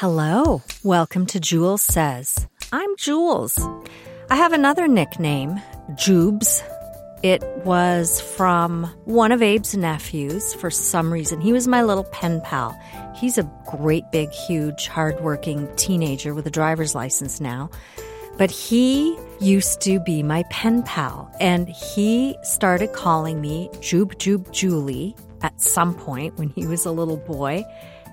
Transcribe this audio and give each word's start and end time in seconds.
Hello, 0.00 0.62
welcome 0.84 1.26
to 1.26 1.40
Jules 1.40 1.82
Says. 1.82 2.46
I'm 2.70 2.96
Jules. 2.98 3.58
I 4.30 4.36
have 4.36 4.52
another 4.52 4.86
nickname, 4.86 5.60
Jubes. 5.94 6.62
It 7.24 7.42
was 7.64 8.20
from 8.20 8.84
one 9.06 9.32
of 9.32 9.42
Abe's 9.42 9.76
nephews 9.76 10.54
for 10.54 10.70
some 10.70 11.12
reason. 11.12 11.40
He 11.40 11.52
was 11.52 11.66
my 11.66 11.82
little 11.82 12.04
pen 12.04 12.40
pal. 12.42 12.80
He's 13.16 13.38
a 13.38 13.50
great, 13.66 14.04
big, 14.12 14.30
huge, 14.30 14.86
hardworking 14.86 15.68
teenager 15.74 16.32
with 16.32 16.46
a 16.46 16.50
driver's 16.50 16.94
license 16.94 17.40
now. 17.40 17.68
But 18.36 18.52
he 18.52 19.18
used 19.40 19.80
to 19.80 19.98
be 19.98 20.22
my 20.22 20.44
pen 20.48 20.84
pal, 20.84 21.28
and 21.40 21.68
he 21.68 22.36
started 22.44 22.92
calling 22.92 23.40
me 23.40 23.68
Jube 23.80 24.16
Jube 24.20 24.52
Julie 24.52 25.16
at 25.42 25.60
some 25.60 25.92
point 25.92 26.38
when 26.38 26.50
he 26.50 26.68
was 26.68 26.86
a 26.86 26.92
little 26.92 27.16
boy, 27.16 27.64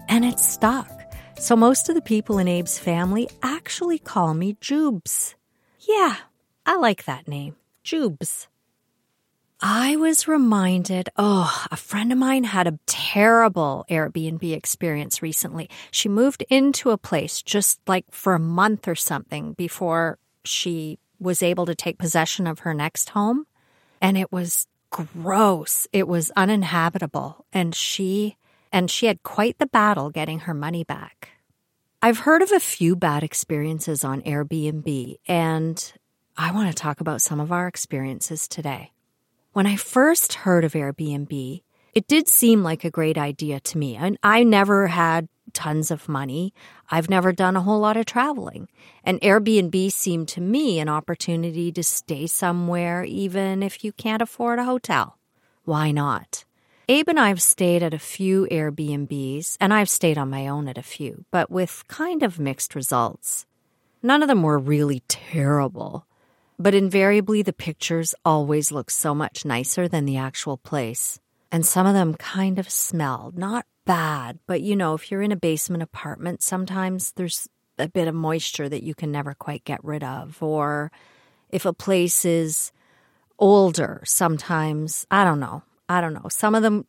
and 0.09 0.25
it 0.25 0.39
stuck. 0.39 0.89
So 1.37 1.55
most 1.55 1.89
of 1.89 1.95
the 1.95 2.01
people 2.01 2.39
in 2.39 2.47
Abe's 2.47 2.79
family 2.79 3.29
actually 3.43 3.99
call 3.99 4.33
me 4.33 4.55
Jubes. 4.55 5.35
Yeah, 5.79 6.15
I 6.65 6.77
like 6.77 7.05
that 7.05 7.27
name, 7.27 7.55
Jubes. 7.83 8.47
I 9.61 9.95
was 9.95 10.27
reminded, 10.27 11.09
oh, 11.17 11.65
a 11.71 11.77
friend 11.77 12.11
of 12.11 12.17
mine 12.17 12.43
had 12.43 12.67
a 12.67 12.79
terrible 12.85 13.85
Airbnb 13.89 14.53
experience 14.53 15.21
recently. 15.21 15.69
She 15.91 16.09
moved 16.09 16.43
into 16.49 16.91
a 16.91 16.97
place 16.97 17.41
just 17.41 17.79
like 17.87 18.05
for 18.11 18.33
a 18.33 18.39
month 18.39 18.87
or 18.87 18.95
something 18.95 19.53
before 19.53 20.17
she 20.43 20.99
was 21.19 21.41
able 21.41 21.65
to 21.67 21.75
take 21.75 21.97
possession 21.97 22.47
of 22.47 22.59
her 22.59 22.73
next 22.73 23.09
home. 23.09 23.45
And 24.01 24.17
it 24.17 24.31
was 24.31 24.67
gross. 24.89 25.87
It 25.93 26.07
was 26.07 26.31
uninhabitable. 26.35 27.45
And 27.53 27.73
she, 27.73 28.37
and 28.71 28.91
she 28.91 29.05
had 29.05 29.23
quite 29.23 29.57
the 29.57 29.67
battle 29.67 30.09
getting 30.09 30.39
her 30.39 30.53
money 30.53 30.83
back. 30.83 31.29
I've 32.01 32.19
heard 32.19 32.41
of 32.41 32.51
a 32.51 32.59
few 32.59 32.95
bad 32.95 33.23
experiences 33.23 34.03
on 34.03 34.21
Airbnb, 34.21 35.15
and 35.27 35.93
I 36.37 36.51
want 36.51 36.69
to 36.69 36.75
talk 36.75 37.01
about 37.01 37.21
some 37.21 37.39
of 37.39 37.51
our 37.51 37.67
experiences 37.67 38.47
today. 38.47 38.91
When 39.53 39.65
I 39.65 39.75
first 39.75 40.33
heard 40.33 40.65
of 40.65 40.73
Airbnb, 40.73 41.63
it 41.93 42.07
did 42.07 42.27
seem 42.27 42.61
like 42.61 42.83
a 42.83 42.91
great 42.91 43.17
idea 43.17 43.59
to 43.61 43.77
me. 43.77 43.95
And 43.95 44.17
I 44.21 44.43
never 44.43 44.87
had 44.87 45.29
tons 45.53 45.89
of 45.89 46.09
money. 46.09 46.53
I've 46.91 47.09
never 47.09 47.31
done 47.31 47.55
a 47.55 47.61
whole 47.61 47.79
lot 47.79 47.95
of 47.97 48.05
traveling. 48.05 48.67
And 49.03 49.21
Airbnb 49.21 49.91
seemed 49.91 50.27
to 50.29 50.41
me 50.41 50.79
an 50.79 50.89
opportunity 50.89 51.71
to 51.71 51.83
stay 51.83 52.27
somewhere 52.27 53.05
even 53.05 53.63
if 53.63 53.83
you 53.83 53.93
can't 53.93 54.21
afford 54.21 54.59
a 54.59 54.65
hotel. 54.65 55.17
Why 55.63 55.91
not? 55.91 56.43
Abe 56.87 57.09
and 57.09 57.19
I 57.19 57.29
have 57.29 57.41
stayed 57.41 57.81
at 57.81 57.95
a 57.95 57.99
few 57.99 58.47
Airbnbs, 58.51 59.57
and 59.59 59.73
I've 59.73 59.89
stayed 59.89 60.19
on 60.19 60.29
my 60.29 60.47
own 60.47 60.67
at 60.67 60.77
a 60.77 60.83
few, 60.83 61.25
but 61.31 61.49
with 61.49 61.83
kind 61.87 62.21
of 62.21 62.39
mixed 62.39 62.75
results. 62.75 63.47
None 64.03 64.21
of 64.21 64.27
them 64.27 64.43
were 64.43 64.59
really 64.59 65.01
terrible. 65.07 66.05
But 66.59 66.75
invariably, 66.75 67.41
the 67.41 67.53
pictures 67.53 68.13
always 68.23 68.71
look 68.71 68.91
so 68.91 69.15
much 69.15 69.45
nicer 69.45 69.87
than 69.87 70.05
the 70.05 70.17
actual 70.17 70.57
place. 70.57 71.19
And 71.51 71.65
some 71.65 71.87
of 71.87 71.95
them 71.95 72.13
kind 72.13 72.59
of 72.59 72.69
smell. 72.69 73.33
Not 73.35 73.65
bad, 73.85 74.37
but 74.45 74.61
you 74.61 74.75
know, 74.75 74.93
if 74.93 75.09
you're 75.09 75.23
in 75.23 75.31
a 75.31 75.35
basement 75.35 75.81
apartment, 75.81 76.43
sometimes 76.43 77.13
there's 77.13 77.47
a 77.79 77.89
bit 77.89 78.07
of 78.07 78.13
moisture 78.13 78.69
that 78.69 78.83
you 78.83 78.93
can 78.93 79.11
never 79.11 79.33
quite 79.33 79.63
get 79.63 79.83
rid 79.83 80.03
of. 80.03 80.41
Or 80.41 80.91
if 81.49 81.65
a 81.65 81.73
place 81.73 82.25
is 82.25 82.71
older, 83.39 84.03
sometimes, 84.05 85.07
I 85.09 85.23
don't 85.23 85.39
know. 85.39 85.63
I 85.87 86.01
don't 86.01 86.13
know. 86.13 86.27
Some 86.29 86.55
of 86.55 86.63
them, 86.63 86.85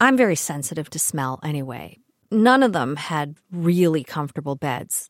I'm 0.00 0.16
very 0.16 0.36
sensitive 0.36 0.90
to 0.90 0.98
smell 0.98 1.40
anyway. 1.42 1.98
None 2.30 2.62
of 2.62 2.72
them 2.72 2.96
had 2.96 3.36
really 3.50 4.04
comfortable 4.04 4.56
beds. 4.56 5.08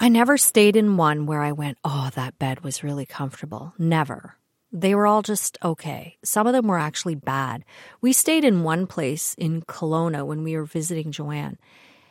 I 0.00 0.08
never 0.08 0.36
stayed 0.38 0.76
in 0.76 0.96
one 0.96 1.26
where 1.26 1.42
I 1.42 1.52
went, 1.52 1.78
oh, 1.84 2.10
that 2.14 2.38
bed 2.38 2.60
was 2.60 2.84
really 2.84 3.06
comfortable. 3.06 3.74
Never. 3.78 4.36
They 4.70 4.94
were 4.94 5.06
all 5.06 5.22
just 5.22 5.56
okay. 5.64 6.18
Some 6.22 6.46
of 6.46 6.52
them 6.52 6.66
were 6.66 6.78
actually 6.78 7.14
bad. 7.14 7.64
We 8.00 8.12
stayed 8.12 8.44
in 8.44 8.62
one 8.62 8.86
place 8.86 9.34
in 9.34 9.62
Kelowna 9.62 10.26
when 10.26 10.42
we 10.42 10.56
were 10.56 10.66
visiting 10.66 11.10
Joanne. 11.10 11.58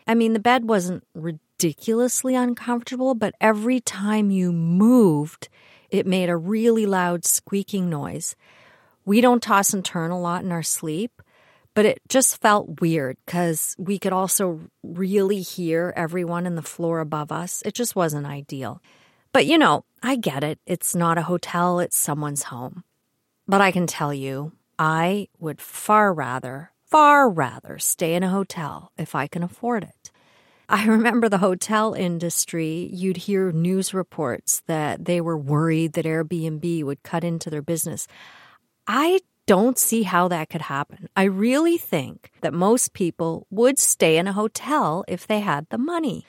I 0.08 0.16
mean, 0.16 0.34
the 0.34 0.40
bed 0.40 0.68
wasn't 0.68 1.04
ridiculously 1.14 2.34
uncomfortable, 2.36 3.14
but 3.14 3.36
every 3.40 3.80
time 3.80 4.32
you 4.32 4.52
moved, 4.52 5.50
it 5.90 6.08
made 6.08 6.30
a 6.30 6.38
really 6.38 6.86
loud 6.86 7.26
squeaking 7.26 7.90
noise. 7.90 8.36
We 9.08 9.22
don't 9.22 9.42
toss 9.42 9.74
and 9.74 9.86
turn 9.86 10.12
a 10.12 10.20
lot 10.20 10.44
in 10.44 10.52
our 10.52 10.62
sleep, 10.62 11.22
but 11.74 11.86
it 11.86 12.02
just 12.10 12.42
felt 12.42 12.82
weird 12.82 13.16
because 13.26 13.74
we 13.80 13.98
could 13.98 14.12
also 14.12 14.60
really 14.84 15.40
hear 15.40 15.94
everyone 15.96 16.46
in 16.46 16.56
the 16.56 16.62
floor 16.62 17.00
above 17.00 17.32
us. 17.32 17.64
It 17.66 17.74
just 17.74 17.96
wasn't 17.96 18.28
ideal. 18.28 18.82
But 19.32 19.46
you 19.46 19.58
know, 19.58 19.86
I 20.04 20.18
get 20.18 20.44
it. 20.44 20.60
It's 20.66 20.94
not 20.94 21.18
a 21.18 21.22
hotel, 21.22 21.80
it's 21.80 21.96
someone's 21.96 22.44
home. 22.44 22.84
But 23.48 23.62
I 23.62 23.72
can 23.72 23.88
tell 23.88 24.14
you, 24.14 24.52
I 24.78 25.30
would 25.40 25.62
far 25.62 26.14
rather, 26.14 26.72
far 26.84 27.30
rather 27.30 27.80
stay 27.80 28.14
in 28.14 28.24
a 28.24 28.30
hotel 28.30 28.92
if 28.98 29.16
I 29.16 29.28
can 29.28 29.42
afford 29.42 29.84
it. 29.84 30.12
I 30.68 30.86
remember 30.86 31.30
the 31.30 31.38
hotel 31.38 31.94
industry, 31.94 32.90
you'd 32.92 33.16
hear 33.16 33.54
news 33.54 33.94
reports 33.94 34.64
that 34.68 35.06
they 35.06 35.22
were 35.22 35.38
worried 35.38 35.94
that 35.94 36.04
Airbnb 36.04 36.84
would 36.84 37.04
cut 37.04 37.24
into 37.24 37.50
their 37.50 37.62
business. 37.62 38.06
I 38.88 39.20
don't 39.46 39.78
see 39.78 40.04
how 40.04 40.28
that 40.30 40.50
could 40.50 40.64
happen. 40.64 41.10
I 41.16 41.24
really 41.24 41.78
think 41.78 42.32
that 42.42 42.54
most 42.54 42.94
people 42.94 43.46
would 43.50 43.80
stay 43.80 44.18
in 44.18 44.28
a 44.28 44.34
hotel 44.34 45.04
if 45.08 45.28
they 45.28 45.42
had 45.42 45.68
the 45.70 45.78
money. 45.78 46.26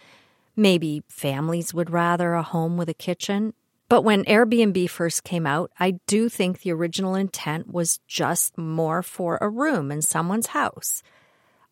Maybe 0.56 1.02
families 1.08 1.72
would 1.72 1.90
rather 1.90 2.34
a 2.34 2.43
home 2.43 2.76
with 2.76 2.88
a 2.88 2.94
kitchen. 2.94 3.55
But 3.88 4.02
when 4.02 4.25
Airbnb 4.25 4.90
first 4.90 5.25
came 5.25 5.46
out, 5.46 5.70
I 5.81 5.93
do 6.06 6.28
think 6.28 6.60
the 6.60 6.72
original 6.72 7.14
intent 7.14 7.72
was 7.72 8.00
just 8.06 8.58
more 8.58 9.02
for 9.02 9.38
a 9.40 9.49
room 9.49 9.90
in 9.90 10.02
someone's 10.02 10.49
house. 10.49 11.02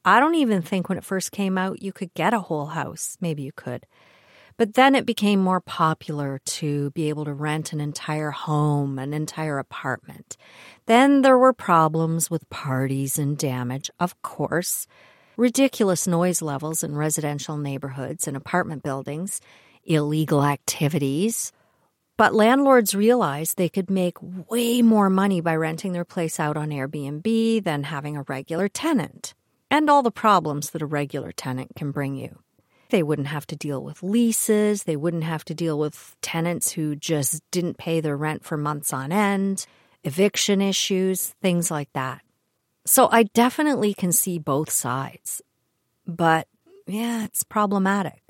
I 0.05 0.21
don't 0.21 0.37
even 0.37 0.63
think 0.63 0.89
when 0.89 0.99
it 0.99 1.05
first 1.05 1.33
came 1.33 1.59
out 1.59 1.83
you 1.83 1.93
could 1.93 2.15
get 2.15 2.33
a 2.33 2.41
whole 2.41 2.67
house. 2.67 3.19
Maybe 3.21 3.43
you 3.43 3.53
could. 3.53 3.87
But 4.59 4.73
then 4.75 4.95
it 4.95 5.05
became 5.05 5.41
more 5.41 5.61
popular 5.61 6.41
to 6.47 6.91
be 6.93 7.11
able 7.11 7.27
to 7.27 7.35
rent 7.35 7.75
an 7.75 7.81
entire 7.81 8.31
home, 8.31 8.99
an 8.99 9.13
entire 9.13 9.59
apartment. 9.59 10.39
Then 10.87 11.21
there 11.21 11.37
were 11.37 11.53
problems 11.53 12.31
with 12.31 12.49
parties 12.49 13.19
and 13.19 13.37
damage, 13.37 13.91
of 14.01 14.21
course, 14.23 14.87
ridiculous 15.37 16.07
noise 16.07 16.41
levels 16.41 16.83
in 16.83 16.97
residential 16.97 17.59
neighborhoods 17.59 18.27
and 18.27 18.35
apartment 18.35 18.83
buildings, 18.83 19.43
illegal 19.85 20.43
activities. 20.43 21.53
But 22.17 22.35
landlords 22.35 22.95
realized 22.95 23.59
they 23.59 23.69
could 23.69 23.91
make 23.91 24.17
way 24.49 24.81
more 24.81 25.11
money 25.11 25.43
by 25.43 25.55
renting 25.55 25.93
their 25.93 26.07
place 26.07 26.41
out 26.41 26.57
on 26.57 26.71
Airbnb 26.71 27.63
than 27.63 27.83
having 27.83 28.17
a 28.17 28.23
regular 28.23 28.69
tenant, 28.69 29.35
and 29.71 29.91
all 29.91 30.03
the 30.03 30.11
problems 30.11 30.71
that 30.71 30.81
a 30.81 30.87
regular 30.87 31.31
tenant 31.31 31.77
can 31.77 31.91
bring 31.91 32.17
you. 32.17 32.39
They 32.91 33.03
wouldn't 33.03 33.29
have 33.29 33.47
to 33.49 33.57
deal 33.57 33.83
with 33.83 34.03
leases, 34.03 34.85
they 34.85 34.97
wouldn't 34.97 35.25
have 35.25 35.45
to 35.47 35.55
deal 35.55 35.79
with 35.79 36.17
tenants 36.23 36.73
who 36.73 36.97
just 36.97 37.43
didn't 37.51 37.79
pay 37.79 38.01
their 38.01 38.17
rent 38.17 38.45
for 38.45 38.57
months 38.57 38.93
on 38.93 39.13
end, 39.13 39.67
eviction 40.05 40.63
issues, 40.63 41.35
things 41.43 41.71
like 41.71 41.93
that. 41.95 42.23
So 42.85 43.09
I 43.11 43.25
definitely 43.25 43.95
can 43.95 44.13
see 44.13 44.39
both 44.39 44.71
sides. 44.71 45.43
But 46.07 46.47
yeah, 46.87 47.25
it's 47.25 47.43
problematic. 47.43 48.23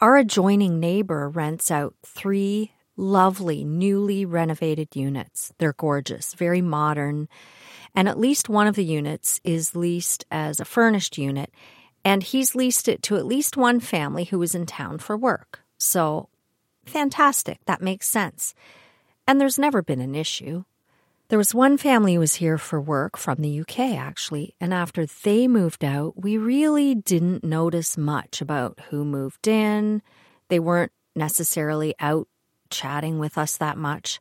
Our 0.00 0.16
adjoining 0.16 0.80
neighbor 0.80 1.28
rents 1.28 1.70
out 1.70 1.94
three 2.04 2.72
lovely, 2.96 3.64
newly 3.64 4.24
renovated 4.24 4.96
units. 4.96 5.52
They're 5.58 5.74
gorgeous, 5.74 6.34
very 6.34 6.62
modern. 6.62 7.28
And 7.94 8.08
at 8.08 8.18
least 8.18 8.48
one 8.48 8.66
of 8.66 8.76
the 8.76 8.84
units 8.84 9.40
is 9.44 9.76
leased 9.76 10.24
as 10.30 10.60
a 10.60 10.64
furnished 10.64 11.18
unit. 11.18 11.52
And 12.04 12.22
he's 12.22 12.54
leased 12.54 12.88
it 12.88 13.02
to 13.04 13.16
at 13.16 13.26
least 13.26 13.56
one 13.56 13.80
family 13.80 14.24
who 14.24 14.40
is 14.42 14.54
in 14.54 14.66
town 14.66 14.98
for 14.98 15.16
work. 15.16 15.60
So, 15.78 16.28
fantastic. 16.84 17.58
That 17.66 17.82
makes 17.82 18.08
sense. 18.08 18.54
And 19.26 19.40
there's 19.40 19.58
never 19.58 19.82
been 19.82 20.00
an 20.00 20.14
issue. 20.14 20.64
There 21.28 21.38
was 21.38 21.54
one 21.54 21.76
family 21.76 22.14
who 22.14 22.20
was 22.20 22.34
here 22.34 22.58
for 22.58 22.80
work 22.80 23.16
from 23.16 23.38
the 23.38 23.60
UK, 23.60 23.78
actually, 23.96 24.56
and 24.60 24.74
after 24.74 25.06
they 25.06 25.46
moved 25.46 25.84
out, 25.84 26.20
we 26.20 26.36
really 26.36 26.96
didn't 26.96 27.44
notice 27.44 27.96
much 27.96 28.40
about 28.40 28.80
who 28.90 29.04
moved 29.04 29.46
in. 29.46 30.02
They 30.48 30.58
weren't 30.58 30.90
necessarily 31.14 31.94
out 32.00 32.26
chatting 32.68 33.20
with 33.20 33.38
us 33.38 33.56
that 33.58 33.78
much. 33.78 34.20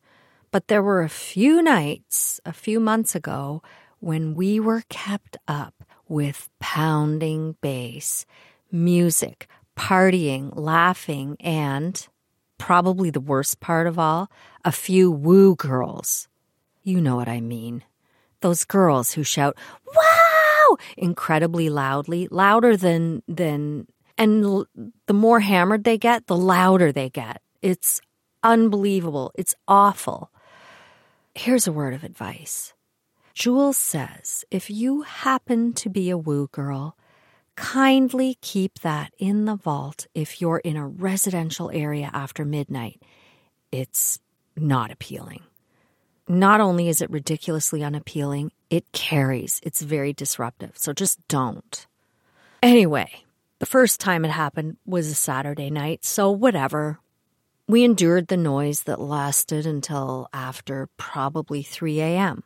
But 0.52 0.68
there 0.68 0.84
were 0.84 1.02
a 1.02 1.10
few 1.10 1.64
nights, 1.64 2.40
a 2.46 2.54
few 2.54 2.80
months 2.80 3.16
ago, 3.16 3.64
when 4.00 4.36
we 4.36 4.60
were 4.60 4.84
kept 4.90 5.38
up 5.48 5.84
with 6.10 6.50
pounding 6.60 7.56
bass, 7.62 8.26
music, 8.72 9.48
partying, 9.78 10.52
laughing, 10.54 11.38
and 11.40 12.08
probably 12.58 13.10
the 13.10 13.22
worst 13.22 13.62
part 13.62 13.88
of 13.88 13.98
all, 13.98 14.30
a 14.66 14.72
few 14.72 15.10
woo 15.10 15.56
girls. 15.56 16.28
You 16.84 17.00
know 17.00 17.16
what 17.16 17.30
I 17.30 17.40
mean. 17.40 17.84
Those 18.42 18.66
girls 18.66 19.14
who 19.14 19.24
shout, 19.24 19.58
wow, 19.96 20.78
incredibly 20.98 21.70
loudly, 21.70 22.28
louder 22.30 22.76
than, 22.76 23.24
than, 23.28 23.88
and 24.18 24.66
the 25.06 25.14
more 25.14 25.40
hammered 25.40 25.84
they 25.84 25.98
get, 25.98 26.28
the 26.28 26.38
louder 26.38 26.92
they 26.92 27.10
get. 27.10 27.42
It's 27.62 28.02
unbelievable. 28.44 29.32
It's 29.36 29.56
awful. 29.68 30.32
Here's 31.36 31.68
a 31.68 31.72
word 31.72 31.94
of 31.94 32.04
advice. 32.04 32.74
Jules 33.40 33.78
says 33.78 34.44
if 34.52 34.70
you 34.70 35.04
happen 35.04 35.72
to 35.76 35.90
be 35.90 36.10
a 36.10 36.18
woo 36.18 36.50
girl, 36.52 36.98
kindly 37.56 38.38
keep 38.42 38.80
that 38.80 39.14
in 39.18 39.46
the 39.46 39.56
vault 39.56 40.08
if 40.14 40.42
you're 40.42 40.58
in 40.58 40.76
a 40.76 40.86
residential 40.86 41.72
area 41.74 42.10
after 42.12 42.44
midnight. 42.44 43.02
It's 43.72 44.20
not 44.58 44.92
appealing. 44.92 45.44
Not 46.28 46.60
only 46.60 46.90
is 46.90 47.00
it 47.00 47.10
ridiculously 47.10 47.82
unappealing, 47.82 48.52
it 48.70 48.92
carries. 48.92 49.62
It's 49.64 49.82
very 49.82 50.12
disruptive. 50.12 50.78
So 50.78 50.92
just 50.92 51.26
don't. 51.30 51.88
Anyway, 52.62 53.24
the 53.60 53.66
first 53.66 54.02
time 54.02 54.26
it 54.26 54.32
happened 54.32 54.76
was 54.86 55.08
a 55.08 55.16
Saturday 55.16 55.70
night, 55.70 56.04
so 56.04 56.30
whatever. 56.30 57.00
We 57.70 57.86
endured 57.86 58.28
the 58.28 58.36
noise 58.36 58.84
that 58.84 59.00
lasted 59.00 59.66
until 59.66 60.28
after 60.34 60.90
probably 60.98 61.64
3 61.64 62.02
a.m. 62.02 62.44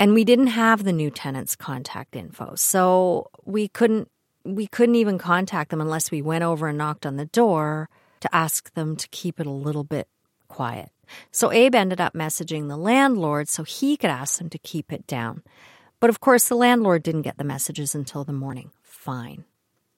And 0.00 0.14
we 0.14 0.24
didn't 0.24 0.48
have 0.48 0.84
the 0.84 0.92
new 0.92 1.10
tenant's 1.10 1.56
contact 1.56 2.16
info, 2.16 2.54
so 2.56 3.28
we 3.44 3.68
couldn't 3.68 4.08
we 4.44 4.66
couldn't 4.66 4.96
even 4.96 5.16
contact 5.18 5.70
them 5.70 5.80
unless 5.80 6.10
we 6.10 6.20
went 6.20 6.44
over 6.44 6.68
and 6.68 6.76
knocked 6.76 7.06
on 7.06 7.16
the 7.16 7.26
door 7.26 7.88
to 8.20 8.34
ask 8.34 8.72
them 8.74 8.94
to 8.96 9.08
keep 9.08 9.40
it 9.40 9.46
a 9.46 9.50
little 9.50 9.84
bit 9.84 10.06
quiet. 10.48 10.90
So 11.30 11.50
Abe 11.50 11.74
ended 11.74 12.00
up 12.00 12.14
messaging 12.14 12.68
the 12.68 12.76
landlord 12.76 13.48
so 13.48 13.64
he 13.64 13.96
could 13.96 14.10
ask 14.10 14.38
them 14.38 14.50
to 14.50 14.58
keep 14.58 14.92
it 14.92 15.06
down. 15.06 15.42
But 16.00 16.10
of 16.10 16.20
course, 16.20 16.48
the 16.48 16.56
landlord 16.56 17.02
didn't 17.02 17.22
get 17.22 17.38
the 17.38 17.44
messages 17.44 17.94
until 17.94 18.24
the 18.24 18.32
morning. 18.32 18.70
Fine. 18.82 19.44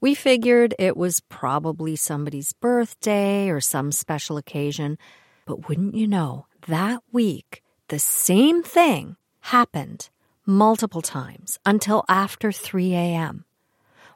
We 0.01 0.15
figured 0.15 0.75
it 0.79 0.97
was 0.97 1.21
probably 1.21 1.97
somebody's 1.97 2.53
birthday 2.53 3.49
or 3.49 3.61
some 3.61 3.91
special 3.93 4.37
occasion. 4.37 4.99
But 5.47 5.69
wouldn't 5.69 5.95
you 5.95 6.07
know, 6.07 6.47
that 6.69 7.03
week, 7.13 7.63
the 7.89 7.99
same 7.99 8.63
thing 8.63 9.17
happened 9.47 10.11
multiple 10.45 11.03
times 11.03 11.59
until 11.65 12.05
after 12.09 12.51
3 12.51 12.95
a.m. 12.95 13.45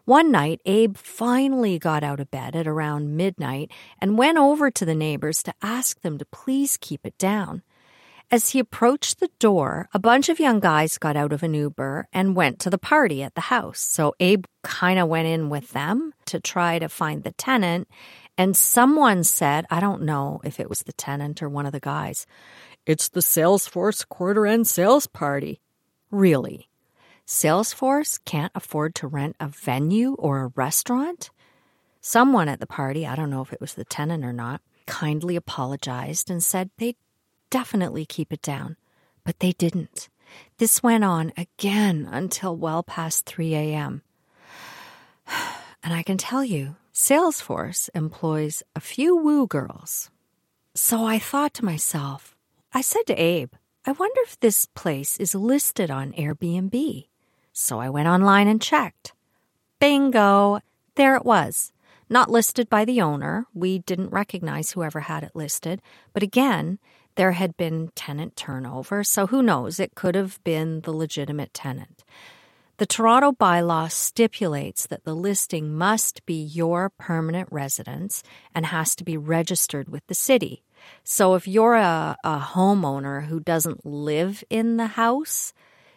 One 0.05 0.33
night, 0.33 0.61
Abe 0.67 0.97
finally 0.97 1.79
got 1.79 2.03
out 2.03 2.19
of 2.19 2.33
bed 2.33 2.57
at 2.57 2.67
around 2.67 3.17
midnight 3.17 3.71
and 4.01 4.19
went 4.19 4.39
over 4.39 4.73
to 4.73 4.85
the 4.85 4.95
neighbors 4.95 5.45
to 5.45 5.55
ask 5.63 6.01
them 6.01 6.19
to 6.19 6.25
please 6.25 6.77
keep 6.77 7.07
it 7.07 7.17
down. 7.17 7.63
As 8.33 8.51
he 8.51 8.59
approached 8.59 9.21
the 9.21 9.31
door, 9.39 9.89
a 9.95 9.99
bunch 10.01 10.29
of 10.29 10.41
young 10.41 10.59
guys 10.59 10.99
got 10.99 11.17
out 11.17 11.33
of 11.33 11.45
an 11.45 11.55
Uber 11.55 12.09
and 12.13 12.35
went 12.35 12.59
to 12.61 12.71
the 12.71 12.79
party 12.79 13.23
at 13.23 13.35
the 13.35 13.51
house. 13.53 13.81
So 13.81 14.15
Abe 14.19 14.47
kind 14.63 14.99
of 14.99 15.09
went 15.09 15.29
in 15.29 15.49
with 15.49 15.71
them 15.71 16.13
to 16.27 16.41
try 16.41 16.81
to 16.81 16.89
find 16.89 17.23
the 17.23 17.33
tenant. 17.33 17.87
And 18.39 18.57
someone 18.57 19.23
said, 19.23 19.67
I 19.71 19.81
don't 19.81 20.03
know 20.03 20.41
if 20.45 20.59
it 20.59 20.69
was 20.69 20.81
the 20.81 20.93
tenant 20.93 21.43
or 21.43 21.49
one 21.49 21.67
of 21.67 21.73
the 21.73 21.81
guys, 21.81 22.27
it's 22.87 23.09
the 23.09 23.21
Salesforce 23.21 24.09
quarter 24.09 24.47
end 24.47 24.67
sales 24.67 25.07
party. 25.07 25.61
Really? 26.11 26.69
Salesforce 27.27 28.19
can't 28.25 28.53
afford 28.55 28.95
to 28.97 29.07
rent 29.07 29.37
a 29.39 29.49
venue 29.49 30.15
or 30.15 30.41
a 30.41 30.53
restaurant? 30.57 31.31
Someone 32.01 32.49
at 32.49 32.61
the 32.61 32.67
party, 32.67 33.07
I 33.07 33.15
don't 33.15 33.31
know 33.31 33.43
if 33.43 33.53
it 33.53 33.61
was 33.61 33.75
the 33.75 33.85
tenant 33.85 34.25
or 34.25 34.33
not, 34.33 34.63
kindly 34.87 35.37
apologized 35.37 36.31
and 36.31 36.43
said 36.43 36.71
they'd 36.79 36.97
definitely 37.51 38.05
keep 38.07 38.33
it 38.33 38.43
down. 38.43 38.77
But 39.25 39.39
they 39.39 39.53
didn't. 39.53 40.09
This 40.59 40.83
went 40.83 41.05
on 41.05 41.33
again 41.37 42.09
until 42.11 42.57
well 42.57 42.83
past 42.83 43.27
3 43.27 43.55
a.m. 43.55 44.03
And 45.83 45.95
I 45.95 46.03
can 46.03 46.19
tell 46.19 46.45
you, 46.45 46.77
Salesforce 46.93 47.89
employs 47.95 48.63
a 48.77 48.81
few 48.81 49.17
woo 49.17 49.47
girls. 49.47 50.11
So 50.75 51.07
I 51.07 51.19
thought 51.19 51.55
to 51.55 51.65
myself, 51.65 52.37
I 52.73 52.83
said 52.83 53.07
to 53.09 53.21
Abe, 53.21 53.53
I 53.85 53.93
wonder 53.93 54.21
if 54.23 54.39
this 54.39 54.67
place 54.67 55.19
is 55.19 55.35
listed 55.35 55.91
on 55.91 56.13
Airbnb. 56.13 57.07
So 57.53 57.81
I 57.81 57.91
went 57.91 58.07
online 58.07 58.47
and 58.47 58.63
checked. 58.63 59.13
Bingo! 59.81 60.61
There 60.95 61.17
it 61.17 61.25
was. 61.25 61.73
Not 62.09 62.31
listed 62.31 62.69
by 62.69 62.85
the 62.85 63.01
owner. 63.01 63.47
We 63.55 63.81
didn't 63.81 64.11
recognize 64.11 64.71
whoever 64.71 65.01
had 65.01 65.25
it 65.25 65.35
listed. 65.35 65.83
But 66.13 66.23
again, 66.23 66.79
there 67.17 67.33
had 67.33 67.57
been 67.57 67.91
tenant 67.97 68.37
turnover, 68.37 69.03
so 69.03 69.27
who 69.27 69.43
knows? 69.43 69.81
It 69.81 69.97
could 69.97 70.15
have 70.15 70.43
been 70.45 70.83
the 70.83 70.93
legitimate 70.93 71.53
tenant. 71.53 72.05
The 72.77 72.87
Toronto 72.87 73.33
bylaw 73.33 73.91
stipulates 73.91 74.87
that 74.87 75.05
the 75.05 75.15
listing 75.15 75.77
must 75.77 76.25
be 76.25 76.41
your 76.41 76.89
permanent 76.89 77.49
residence 77.51 78.23
and 78.55 78.67
has 78.67 78.95
to 78.95 79.05
be 79.05 79.17
registered 79.17 79.89
with 79.89 80.07
the 80.07 80.15
city. 80.15 80.63
So 81.05 81.35
if 81.35 81.47
you're 81.49 81.75
a, 81.75 82.17
a 82.25 82.39
homeowner 82.39 83.27
who 83.27 83.41
doesn't 83.41 83.85
live 83.85 84.45
in 84.51 84.77
the 84.77 84.87
house, 84.87 85.53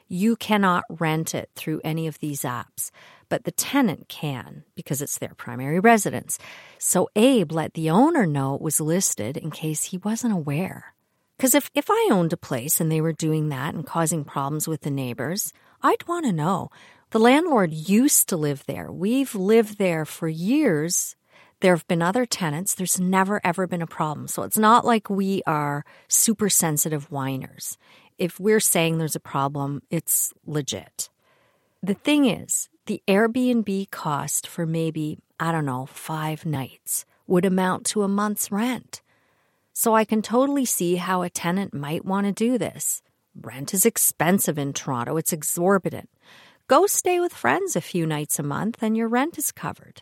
you 0.07 0.35
cannot 0.35 0.83
rent 0.89 1.33
it 1.33 1.49
through 1.55 1.81
any 1.83 2.07
of 2.07 2.19
these 2.19 2.41
apps, 2.41 2.91
but 3.29 3.45
the 3.45 3.51
tenant 3.51 4.09
can 4.09 4.63
because 4.75 5.01
it's 5.01 5.17
their 5.17 5.33
primary 5.35 5.79
residence. 5.79 6.37
So 6.77 7.09
Abe 7.15 7.51
let 7.51 7.73
the 7.73 7.89
owner 7.89 8.25
know 8.25 8.55
it 8.55 8.61
was 8.61 8.79
listed 8.79 9.37
in 9.37 9.49
case 9.49 9.85
he 9.85 9.97
wasn't 9.97 10.33
aware. 10.33 10.93
Because 11.37 11.55
if, 11.55 11.71
if 11.73 11.87
I 11.89 12.09
owned 12.11 12.31
a 12.31 12.37
place 12.37 12.79
and 12.79 12.91
they 12.91 13.01
were 13.01 13.11
doing 13.11 13.49
that 13.49 13.73
and 13.73 13.85
causing 13.85 14.23
problems 14.23 14.67
with 14.67 14.81
the 14.81 14.91
neighbors, 14.91 15.51
I'd 15.81 16.07
want 16.07 16.25
to 16.25 16.31
know. 16.31 16.69
The 17.09 17.19
landlord 17.19 17.73
used 17.73 18.29
to 18.29 18.37
live 18.37 18.63
there. 18.65 18.91
We've 18.91 19.35
lived 19.35 19.77
there 19.77 20.05
for 20.05 20.27
years. 20.27 21.15
There 21.63 21.74
have 21.74 21.88
been 21.88 22.01
other 22.01 22.25
tenants. 22.25 22.75
There's 22.75 23.00
never, 23.00 23.39
ever 23.41 23.67
been 23.67 23.82
a 23.82 23.88
problem. 23.88 24.27
So 24.27 24.43
it's 24.43 24.58
not 24.58 24.84
like 24.84 25.10
we 25.10 25.41
are 25.48 25.86
super 26.10 26.50
sensitive 26.50 27.10
whiners. 27.10 27.77
If 28.17 28.38
we're 28.38 28.60
saying 28.60 28.98
there's 28.98 29.15
a 29.15 29.22
problem, 29.22 29.82
it's 29.89 30.34
legit. 30.46 31.10
The 31.82 31.93
thing 31.93 32.25
is, 32.25 32.67
the 32.86 33.01
Airbnb 33.08 33.91
cost 33.91 34.46
for 34.46 34.65
maybe, 34.65 35.20
I 35.39 35.53
don't 35.53 35.63
know, 35.65 35.86
five 35.86 36.46
nights 36.46 37.05
would 37.27 37.46
amount 37.46 37.86
to 37.86 38.03
a 38.03 38.10
month's 38.10 38.51
rent. 38.51 39.01
So 39.72 39.96
I 39.96 40.03
can 40.03 40.22
totally 40.22 40.65
see 40.65 40.98
how 40.98 41.22
a 41.22 41.29
tenant 41.29 41.74
might 41.74 42.03
want 42.03 42.27
to 42.27 42.34
do 42.34 42.58
this. 42.58 43.01
Rent 43.41 43.74
is 43.74 43.86
expensive 43.86 44.58
in 44.58 44.74
Toronto, 44.74 45.15
it's 45.15 45.32
exorbitant. 45.32 46.10
Go 46.67 46.88
stay 46.88 47.22
with 47.22 47.34
friends 47.34 47.77
a 47.77 47.82
few 47.82 48.05
nights 48.05 48.38
a 48.38 48.43
month 48.43 48.84
and 48.84 48.98
your 48.98 49.08
rent 49.08 49.38
is 49.38 49.53
covered. 49.53 50.01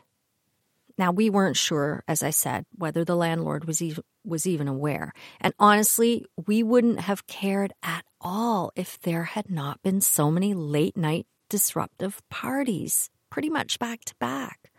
Now, 1.02 1.12
we 1.12 1.32
weren't 1.32 1.58
sure, 1.58 2.04
as 2.08 2.22
I 2.22 2.30
said, 2.30 2.68
whether 2.78 3.04
the 3.04 3.16
landlord 3.16 3.66
was 3.66 3.82
even, 3.82 4.04
was 4.24 4.46
even 4.46 4.68
aware. 4.68 5.14
And 5.40 5.52
honestly, 5.58 6.28
we 6.46 6.62
wouldn't 6.62 7.00
have 7.00 7.26
cared 7.26 7.74
at 7.82 8.06
all 8.22 8.72
if 8.76 9.00
there 9.00 9.24
had 9.24 9.50
not 9.50 9.82
been 9.82 10.02
so 10.02 10.30
many 10.30 10.54
late 10.54 10.96
night 10.96 11.26
disruptive 11.50 12.22
parties, 12.30 13.10
pretty 13.32 13.50
much 13.50 13.80
back 13.80 14.06
to 14.06 14.16
back. 14.20 14.72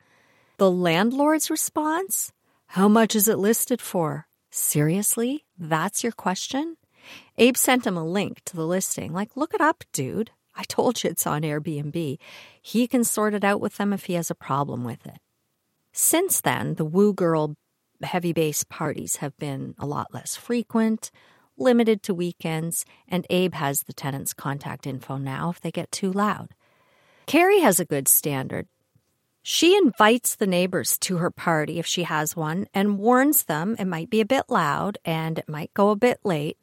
The 0.59 0.71
landlord's 0.71 1.51
response? 1.51 2.33
How 2.67 2.87
much 2.87 3.17
is 3.17 3.27
it 3.27 3.39
listed 3.39 3.81
for? 3.81 4.29
Seriously? 4.53 5.45
That's 5.59 6.05
your 6.05 6.13
question? 6.13 6.77
Abe 7.37 7.57
sent 7.57 7.85
him 7.85 7.97
a 7.97 8.07
link 8.07 8.43
to 8.45 8.55
the 8.55 8.65
listing. 8.65 9.13
Like, 9.13 9.37
look 9.37 9.55
it 9.55 9.61
up, 9.61 9.83
dude. 9.93 10.31
I 10.55 10.63
told 10.63 11.03
you 11.03 11.11
it's 11.11 11.27
on 11.27 11.43
Airbnb. 11.43 12.17
He 12.63 12.87
can 12.87 13.03
sort 13.03 13.35
it 13.35 13.43
out 13.43 13.61
with 13.61 13.77
them 13.77 13.93
if 13.93 14.05
he 14.05 14.15
has 14.15 14.31
a 14.31 14.37
problem 14.37 14.85
with 14.85 15.05
it. 15.05 15.19
Since 15.93 16.41
then, 16.41 16.75
the 16.75 16.85
Woo 16.85 17.13
Girl 17.13 17.57
heavy 18.03 18.33
bass 18.33 18.65
parties 18.65 19.17
have 19.17 19.37
been 19.39 19.75
a 19.79 19.87
lot 19.87 20.13
less 20.13 20.35
frequent, 20.35 21.11
limited 21.57 22.03
to 22.05 22.15
weekends, 22.15 22.85
and 23.07 23.27
Abe 23.31 23.55
has 23.55 23.83
the 23.83 23.93
tenants' 23.93 24.33
contact 24.33 24.87
info 24.87 25.19
now 25.19 25.51
if 25.51 25.61
they 25.61 25.71
get 25.71 25.93
too 25.93 26.11
loud. 26.11 26.55
Carrie 27.27 27.61
has 27.61 27.79
a 27.79 27.85
good 27.85 28.09
standard. 28.09 28.67
She 29.43 29.77
invites 29.77 30.37
the 30.37 30.47
neighbors 30.47 30.99
to 31.01 31.17
her 31.19 31.31
party 31.31 31.79
if 31.79 31.87
she 31.87 32.05
has 32.05 32.37
one 32.37 32.69
and 32.73 32.99
warns 32.99 33.45
them 33.45 33.75
it 33.79 33.87
might 33.87 34.09
be 34.09 34.21
a 34.21 34.27
bit 34.27 34.45
loud 34.49 34.99
and 35.05 35.39
it 35.39 35.49
might 35.49 35.75
go 35.75 35.91
a 35.91 35.97
bit 35.97 36.21
late. 36.25 36.59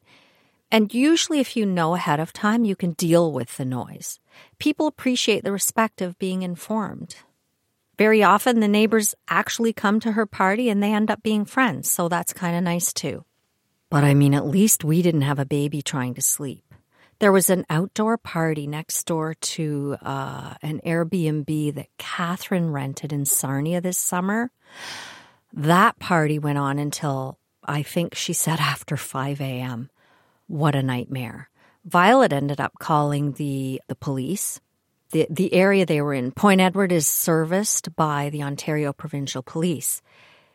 And 0.72 0.94
usually, 0.94 1.40
if 1.40 1.56
you 1.56 1.66
know 1.66 1.94
ahead 1.94 2.20
of 2.20 2.32
time, 2.32 2.64
you 2.64 2.76
can 2.76 2.92
deal 2.92 3.32
with 3.32 3.56
the 3.56 3.64
noise. 3.64 4.18
People 4.58 4.86
appreciate 4.86 5.44
the 5.44 5.52
respect 5.52 6.00
of 6.00 6.18
being 6.18 6.42
informed. 6.42 7.16
Very 8.00 8.22
often, 8.22 8.60
the 8.60 8.66
neighbors 8.66 9.14
actually 9.28 9.74
come 9.74 10.00
to 10.00 10.12
her 10.12 10.24
party 10.24 10.70
and 10.70 10.82
they 10.82 10.94
end 10.94 11.10
up 11.10 11.22
being 11.22 11.44
friends, 11.44 11.90
so 11.90 12.08
that's 12.08 12.32
kind 12.32 12.56
of 12.56 12.62
nice 12.62 12.94
too. 12.94 13.26
But 13.90 14.04
I 14.04 14.14
mean, 14.14 14.32
at 14.32 14.46
least 14.46 14.84
we 14.84 15.02
didn't 15.02 15.28
have 15.28 15.38
a 15.38 15.44
baby 15.44 15.82
trying 15.82 16.14
to 16.14 16.22
sleep. 16.22 16.64
There 17.18 17.30
was 17.30 17.50
an 17.50 17.66
outdoor 17.68 18.16
party 18.16 18.66
next 18.66 19.04
door 19.04 19.34
to 19.34 19.98
uh, 20.00 20.54
an 20.62 20.80
Airbnb 20.86 21.74
that 21.74 21.88
Catherine 21.98 22.72
rented 22.72 23.12
in 23.12 23.26
Sarnia 23.26 23.82
this 23.82 23.98
summer. 23.98 24.50
That 25.52 25.98
party 25.98 26.38
went 26.38 26.56
on 26.56 26.78
until 26.78 27.38
I 27.66 27.82
think 27.82 28.14
she 28.14 28.32
said 28.32 28.60
after 28.60 28.96
5 28.96 29.42
a.m. 29.42 29.90
What 30.46 30.74
a 30.74 30.82
nightmare. 30.82 31.50
Violet 31.84 32.32
ended 32.32 32.62
up 32.62 32.78
calling 32.78 33.32
the, 33.32 33.82
the 33.88 33.94
police 33.94 34.58
the, 35.12 35.26
the 35.30 35.52
area 35.52 35.84
they 35.84 36.00
were 36.00 36.14
in, 36.14 36.32
Point 36.32 36.60
Edward, 36.60 36.92
is 36.92 37.06
serviced 37.06 37.94
by 37.96 38.30
the 38.30 38.42
Ontario 38.42 38.92
Provincial 38.92 39.42
Police. 39.42 40.02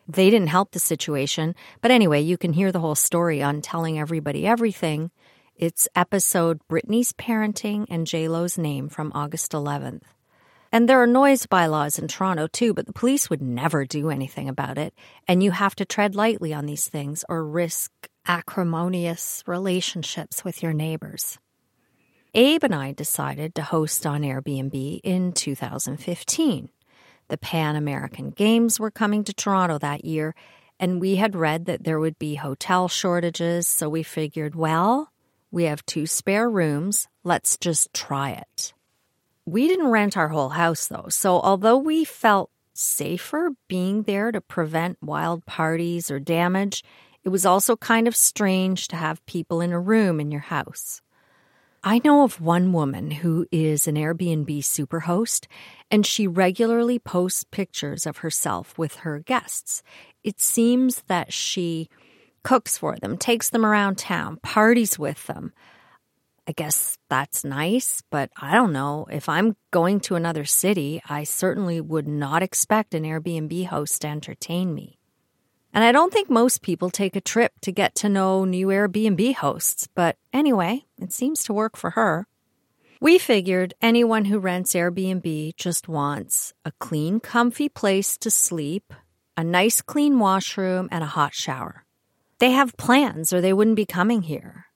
They 0.08 0.30
didn't 0.30 0.48
help 0.48 0.72
the 0.72 0.80
situation, 0.80 1.56
but 1.82 1.92
anyway, 1.92 2.22
you 2.22 2.38
can 2.38 2.54
hear 2.54 2.72
the 2.72 2.80
whole 2.80 2.96
story 2.96 3.42
on 3.42 3.62
Telling 3.62 4.00
Everybody 4.00 4.46
Everything. 4.46 5.12
It's 5.56 5.88
episode 5.96 6.60
Brittany's 6.68 7.12
Parenting 7.14 7.86
and 7.90 8.06
JLo's 8.06 8.58
Name 8.58 8.90
from 8.90 9.12
August 9.16 9.52
11th. 9.54 10.04
And 10.72 10.90
there 10.90 11.02
are 11.02 11.08
noise 11.08 11.46
bylaws 11.46 11.98
in 11.98 12.08
Toronto 12.08 12.48
too, 12.48 12.74
but 12.74 12.86
the 12.86 12.94
police 12.94 13.30
would 13.30 13.42
never 13.42 13.86
do 13.86 14.10
anything 14.10 14.50
about 14.50 14.78
it. 14.78 14.94
And 15.28 15.42
you 15.42 15.52
have 15.52 15.76
to 15.76 15.86
tread 15.86 16.16
lightly 16.16 16.54
on 16.54 16.66
these 16.66 16.88
things 16.88 17.24
or 17.30 17.46
risk 17.46 17.92
acrimonious 18.28 19.44
relationships 19.48 20.44
with 20.44 20.62
your 20.62 20.74
neighbors. 20.74 21.40
Abe 22.38 22.66
and 22.66 22.76
I 22.76 22.92
decided 22.92 23.56
to 23.56 23.62
host 23.62 24.06
on 24.06 24.24
Airbnb 24.24 25.00
in 25.06 25.32
2015. 25.32 26.68
The 27.30 27.38
Pan 27.38 27.78
American 27.78 28.32
Games 28.32 28.78
were 28.78 28.92
coming 28.92 29.24
to 29.24 29.34
Toronto 29.34 29.78
that 29.78 30.04
year, 30.04 30.36
and 30.78 31.00
we 31.00 31.16
had 31.16 31.34
read 31.34 31.64
that 31.68 31.86
there 31.86 31.98
would 31.98 32.20
be 32.20 32.36
hotel 32.36 32.90
shortages, 32.90 33.70
so 33.70 33.88
we 33.88 34.04
figured, 34.04 34.54
well, 34.54 35.14
we 35.50 35.64
have 35.64 35.86
two 35.86 36.06
spare 36.06 36.50
rooms, 36.50 37.08
let's 37.24 37.58
just 37.58 37.94
try 37.94 38.32
it. 38.32 38.74
We 39.46 39.70
didn't 39.70 39.88
rent 39.88 40.18
our 40.18 40.28
whole 40.28 40.50
house 40.50 40.88
though, 40.88 41.08
so 41.08 41.40
although 41.40 41.78
we 41.78 42.04
felt 42.04 42.52
safer 42.74 43.52
being 43.70 44.04
there 44.04 44.34
to 44.34 44.42
prevent 44.42 45.02
wild 45.02 45.46
parties 45.46 46.12
or 46.12 46.20
damage, 46.20 46.84
it 47.24 47.30
was 47.30 47.46
also 47.46 47.78
kind 47.78 48.10
of 48.10 48.16
strange 48.16 48.90
to 48.90 48.98
have 48.98 49.26
people 49.26 49.62
in 49.62 49.72
a 49.72 49.80
room 49.80 50.20
in 50.20 50.32
your 50.32 50.42
house. 50.42 51.02
I 51.88 52.02
know 52.04 52.24
of 52.24 52.42
one 52.42 52.74
woman 52.74 53.12
who 53.12 53.46
is 53.52 53.88
an 53.88 53.94
Airbnb 53.94 54.48
superhost, 54.64 55.46
and 55.92 56.04
she 56.04 56.26
regularly 56.26 56.98
posts 56.98 57.44
pictures 57.44 58.08
of 58.08 58.18
herself 58.18 58.76
with 58.76 58.96
her 58.96 59.20
guests. 59.20 59.84
It 60.24 60.42
seems 60.42 61.04
that 61.04 61.32
she 61.32 61.88
cooks 62.42 62.76
for 62.76 62.96
them, 62.96 63.18
takes 63.18 63.52
them 63.52 63.64
around 63.64 64.00
town, 64.00 64.38
parties 64.38 64.98
with 64.98 65.28
them. 65.28 65.54
I 66.48 66.54
guess 66.54 66.98
that's 67.08 67.44
nice, 67.46 68.02
but 68.10 68.32
I 68.36 68.56
don't 68.56 68.74
know. 68.74 69.06
If 69.12 69.30
I'm 69.30 69.56
going 69.70 70.00
to 70.02 70.16
another 70.16 70.44
city, 70.44 71.04
I 71.08 71.24
certainly 71.24 71.80
would 71.82 72.08
not 72.08 72.42
expect 72.42 72.96
an 72.96 73.04
Airbnb 73.04 73.68
host 73.68 74.02
to 74.02 74.08
entertain 74.08 74.74
me. 74.74 74.98
And 75.76 75.84
I 75.84 75.92
don't 75.92 76.14
think 76.14 76.30
most 76.30 76.62
people 76.62 76.90
take 76.90 77.18
a 77.18 77.22
trip 77.22 77.52
to 77.64 77.72
get 77.74 77.96
to 77.96 78.08
know 78.08 78.46
new 78.46 78.68
Airbnb 78.68 79.36
hosts, 79.36 79.90
but 79.94 80.16
anyway, 80.32 80.86
it 81.02 81.12
seems 81.12 81.44
to 81.44 81.54
work 81.54 81.76
for 81.76 81.90
her. 81.92 82.28
We 83.02 83.18
figured 83.18 83.74
anyone 83.82 84.24
who 84.24 84.40
rents 84.40 84.74
Airbnb 84.74 85.58
just 85.58 85.90
wants 85.90 86.54
a 86.64 86.72
clean, 86.80 87.20
comfy 87.20 87.68
place 87.68 88.18
to 88.20 88.32
sleep, 88.32 88.94
a 89.36 89.44
nice, 89.44 89.82
clean 89.82 90.18
washroom, 90.18 90.88
and 90.94 91.04
a 91.04 91.08
hot 91.08 91.34
shower. 91.34 91.84
They 92.40 92.52
have 92.52 92.78
plans 92.78 93.34
or 93.34 93.42
they 93.42 93.52
wouldn't 93.52 93.76
be 93.76 93.86
coming 93.86 94.22
here. 94.22 94.68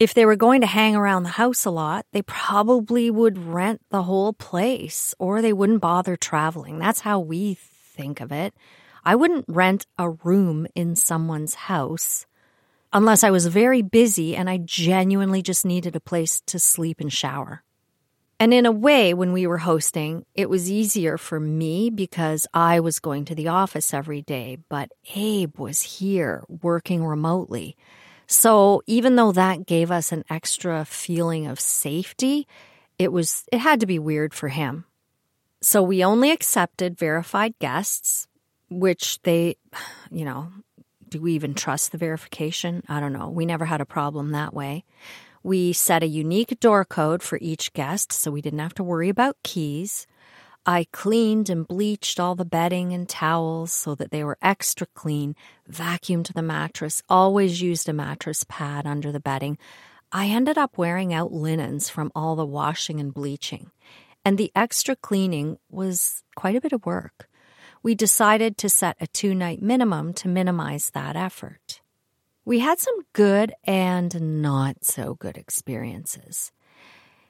If 0.00 0.12
they 0.12 0.26
were 0.26 0.34
going 0.34 0.62
to 0.62 0.66
hang 0.66 0.96
around 0.96 1.22
the 1.22 1.28
house 1.28 1.64
a 1.64 1.70
lot, 1.70 2.04
they 2.10 2.22
probably 2.22 3.12
would 3.12 3.38
rent 3.38 3.80
the 3.90 4.02
whole 4.02 4.32
place 4.32 5.14
or 5.20 5.40
they 5.40 5.52
wouldn't 5.52 5.80
bother 5.80 6.16
traveling. 6.16 6.80
That's 6.80 7.00
how 7.00 7.20
we 7.20 7.54
think 7.54 8.20
of 8.20 8.32
it. 8.32 8.54
I 9.04 9.14
wouldn't 9.16 9.46
rent 9.48 9.86
a 9.98 10.10
room 10.10 10.66
in 10.74 10.96
someone's 10.96 11.54
house 11.54 12.26
unless 12.92 13.24
I 13.24 13.30
was 13.30 13.46
very 13.46 13.82
busy 13.82 14.36
and 14.36 14.48
I 14.48 14.58
genuinely 14.58 15.42
just 15.42 15.64
needed 15.64 15.96
a 15.96 16.00
place 16.00 16.40
to 16.46 16.58
sleep 16.58 17.00
and 17.00 17.12
shower. 17.12 17.62
And 18.38 18.52
in 18.52 18.66
a 18.66 18.72
way, 18.72 19.14
when 19.14 19.32
we 19.32 19.46
were 19.46 19.58
hosting, 19.58 20.26
it 20.34 20.50
was 20.50 20.70
easier 20.70 21.16
for 21.16 21.38
me 21.38 21.90
because 21.90 22.46
I 22.52 22.80
was 22.80 22.98
going 22.98 23.24
to 23.26 23.34
the 23.34 23.48
office 23.48 23.94
every 23.94 24.22
day, 24.22 24.58
but 24.68 24.90
Abe 25.14 25.56
was 25.58 25.80
here 25.82 26.42
working 26.48 27.04
remotely. 27.04 27.76
So 28.26 28.82
even 28.86 29.16
though 29.16 29.32
that 29.32 29.66
gave 29.66 29.90
us 29.90 30.10
an 30.10 30.24
extra 30.28 30.84
feeling 30.84 31.46
of 31.46 31.60
safety, 31.60 32.48
it 32.98 33.12
was, 33.12 33.44
it 33.52 33.58
had 33.58 33.78
to 33.80 33.86
be 33.86 33.98
weird 33.98 34.34
for 34.34 34.48
him. 34.48 34.86
So 35.60 35.80
we 35.82 36.04
only 36.04 36.32
accepted 36.32 36.98
verified 36.98 37.54
guests, 37.60 38.26
which 38.72 39.20
they, 39.22 39.56
you 40.10 40.24
know, 40.24 40.48
do 41.08 41.20
we 41.20 41.34
even 41.34 41.54
trust 41.54 41.92
the 41.92 41.98
verification? 41.98 42.82
I 42.88 42.98
don't 42.98 43.12
know. 43.12 43.28
We 43.28 43.44
never 43.44 43.66
had 43.66 43.80
a 43.80 43.86
problem 43.86 44.30
that 44.30 44.54
way. 44.54 44.84
We 45.42 45.72
set 45.72 46.02
a 46.02 46.06
unique 46.06 46.58
door 46.60 46.84
code 46.84 47.22
for 47.22 47.38
each 47.42 47.72
guest 47.72 48.12
so 48.12 48.30
we 48.30 48.40
didn't 48.40 48.60
have 48.60 48.74
to 48.74 48.84
worry 48.84 49.08
about 49.08 49.36
keys. 49.42 50.06
I 50.64 50.86
cleaned 50.92 51.50
and 51.50 51.66
bleached 51.66 52.20
all 52.20 52.36
the 52.36 52.44
bedding 52.44 52.92
and 52.92 53.08
towels 53.08 53.72
so 53.72 53.96
that 53.96 54.12
they 54.12 54.22
were 54.22 54.38
extra 54.40 54.86
clean, 54.94 55.34
vacuumed 55.68 56.32
the 56.32 56.42
mattress, 56.42 57.02
always 57.08 57.60
used 57.60 57.88
a 57.88 57.92
mattress 57.92 58.44
pad 58.48 58.86
under 58.86 59.10
the 59.10 59.20
bedding. 59.20 59.58
I 60.12 60.26
ended 60.26 60.56
up 60.56 60.78
wearing 60.78 61.12
out 61.12 61.32
linens 61.32 61.88
from 61.88 62.12
all 62.14 62.36
the 62.36 62.46
washing 62.46 63.00
and 63.00 63.12
bleaching. 63.12 63.72
And 64.24 64.38
the 64.38 64.52
extra 64.54 64.94
cleaning 64.94 65.58
was 65.68 66.22
quite 66.36 66.54
a 66.54 66.60
bit 66.60 66.72
of 66.72 66.86
work 66.86 67.28
we 67.82 67.94
decided 67.94 68.56
to 68.58 68.68
set 68.68 68.96
a 69.00 69.06
two 69.06 69.34
night 69.34 69.60
minimum 69.60 70.12
to 70.14 70.28
minimize 70.28 70.90
that 70.90 71.16
effort. 71.16 71.80
We 72.44 72.58
had 72.58 72.78
some 72.78 72.98
good 73.12 73.52
and 73.64 74.42
not 74.42 74.84
so 74.84 75.14
good 75.14 75.36
experiences. 75.36 76.52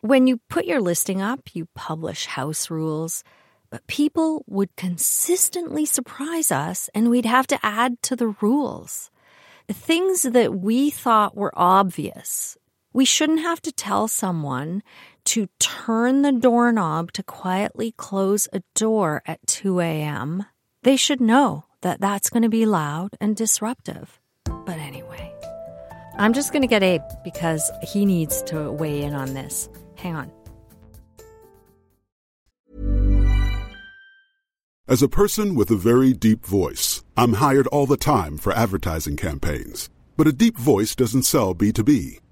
When 0.01 0.27
you 0.27 0.41
put 0.49 0.65
your 0.65 0.81
listing 0.81 1.23
up, 1.23 1.55
you 1.55 1.69
publish 1.75 2.27
house 2.27 2.71
rules, 2.71 3.23
but 3.71 3.87
people 3.87 4.45
would 4.47 4.75
consistently 4.77 5.87
surprise 5.87 6.51
us 6.51 6.91
and 6.95 7.09
we'd 7.09 7.27
have 7.27 7.47
to 7.49 7.59
add 7.63 8.03
to 8.03 8.17
the 8.17 8.35
rules. 8.41 9.11
Things 9.69 10.23
that 10.23 10.55
we 10.55 10.91
thought 10.91 11.37
were 11.37 11.53
obvious. 11.55 12.57
We 12.93 13.05
shouldn't 13.05 13.41
have 13.41 13.63
to 13.63 13.73
tell 13.73 14.09
someone 14.09 14.83
to 15.25 15.49
turn 15.59 16.23
the 16.23 16.33
doorknob 16.33 17.12
to 17.12 17.23
quietly 17.23 17.93
close 17.97 18.49
a 18.52 18.62
door 18.75 19.23
at 19.26 19.47
2 19.47 19.81
a.m. 19.81 20.47
They 20.83 20.97
should 20.97 21.21
know 21.21 21.64
that 21.83 22.00
that's 22.00 22.31
going 22.31 22.43
to 22.43 22.49
be 22.49 22.67
loud 22.67 23.17
and 23.21 23.37
disruptive. 23.37 24.21
But 24.45 24.79
anyway, 24.79 25.33
I'm 26.19 26.33
just 26.33 26.52
going 26.52 26.62
to 26.62 26.69
get 26.69 26.83
Abe 26.83 27.02
because 27.25 27.71
he 27.83 28.05
needs 28.05 28.43
to 28.45 28.71
weigh 28.73 29.02
in 29.02 29.14
on 29.14 29.35
this. 29.35 29.69
Hang 29.97 30.17
on. 30.17 30.33
As 34.88 35.02
a 35.02 35.09
person 35.09 35.55
with 35.55 35.71
a 35.71 35.76
very 35.76 36.12
deep 36.12 36.45
voice, 36.45 37.02
I'm 37.17 37.35
hired 37.35 37.67
all 37.69 37.87
the 37.87 37.97
time 37.97 38.37
for 38.37 38.52
advertising 38.52 39.17
campaigns. 39.17 39.88
But 40.17 40.26
a 40.26 40.33
deep 40.33 40.59
voice 40.59 40.95
doesn't 40.95 41.23
sell 41.23 41.55
B2B, 41.55 42.19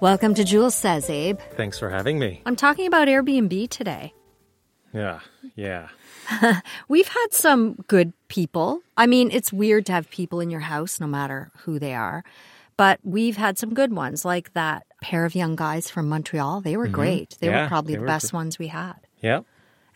Welcome 0.00 0.34
to 0.34 0.44
Jules 0.44 0.74
Says, 0.76 1.10
Abe. 1.10 1.40
Thanks 1.56 1.78
for 1.78 1.90
having 1.90 2.18
me. 2.18 2.40
I'm 2.46 2.54
talking 2.56 2.86
about 2.86 3.08
Airbnb 3.08 3.68
today. 3.70 4.14
Yeah, 4.92 5.20
yeah. 5.56 5.88
We've 6.88 7.08
had 7.08 7.26
some 7.32 7.74
good 7.88 8.12
people. 8.28 8.80
I 8.96 9.06
mean, 9.06 9.30
it's 9.32 9.52
weird 9.52 9.86
to 9.86 9.92
have 9.92 10.08
people 10.10 10.40
in 10.40 10.50
your 10.50 10.60
house, 10.60 11.00
no 11.00 11.06
matter 11.06 11.50
who 11.58 11.78
they 11.78 11.94
are. 11.94 12.22
But 12.76 13.00
we've 13.02 13.36
had 13.36 13.58
some 13.58 13.74
good 13.74 13.92
ones, 13.92 14.24
like 14.24 14.52
that 14.52 14.86
pair 15.02 15.24
of 15.24 15.34
young 15.34 15.56
guys 15.56 15.90
from 15.90 16.08
Montreal. 16.08 16.60
They 16.60 16.76
were 16.76 16.86
great. 16.86 17.36
They 17.40 17.48
Mm-hmm. 17.48 17.56
Yeah, 17.56 17.62
were 17.64 17.68
probably 17.68 17.94
they 17.94 17.96
the 17.96 18.02
were 18.02 18.06
best 18.06 18.30
gr- 18.30 18.36
ones 18.36 18.56
we 18.58 18.68
had. 18.68 18.94
Yep. 19.20 19.44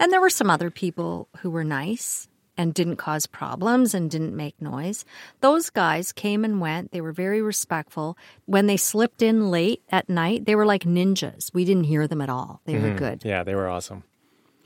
And 0.01 0.13
there 0.13 0.21
were 0.21 0.31
some 0.31 0.51
other 0.51 0.69
people 0.69 1.29
who 1.39 1.51
were 1.51 1.63
nice 1.63 2.29
and 2.57 2.75
didn't 2.75 2.97
cause 2.97 3.27
problems 3.27 3.95
and 3.95 4.11
didn't 4.11 4.37
make 4.37 4.61
noise. 4.61 5.05
Those 5.41 5.71
guys 5.71 6.13
came 6.13 6.45
and 6.45 6.61
went. 6.61 6.93
They 6.93 7.01
were 7.01 7.13
very 7.13 7.41
respectful. 7.41 8.17
When 8.47 8.67
they 8.67 8.77
slipped 8.77 9.23
in 9.23 9.51
late 9.51 9.83
at 9.91 10.09
night, 10.09 10.45
they 10.45 10.55
were 10.55 10.67
like 10.67 10.85
ninjas. 10.85 11.53
We 11.55 11.65
didn't 11.65 11.85
hear 11.85 12.07
them 12.07 12.21
at 12.21 12.29
all. 12.29 12.61
They 12.65 12.75
were 12.75 12.89
mm-hmm. 12.89 12.97
good. 12.97 13.25
Yeah, 13.25 13.43
they 13.43 13.55
were 13.55 13.69
awesome. 13.69 14.05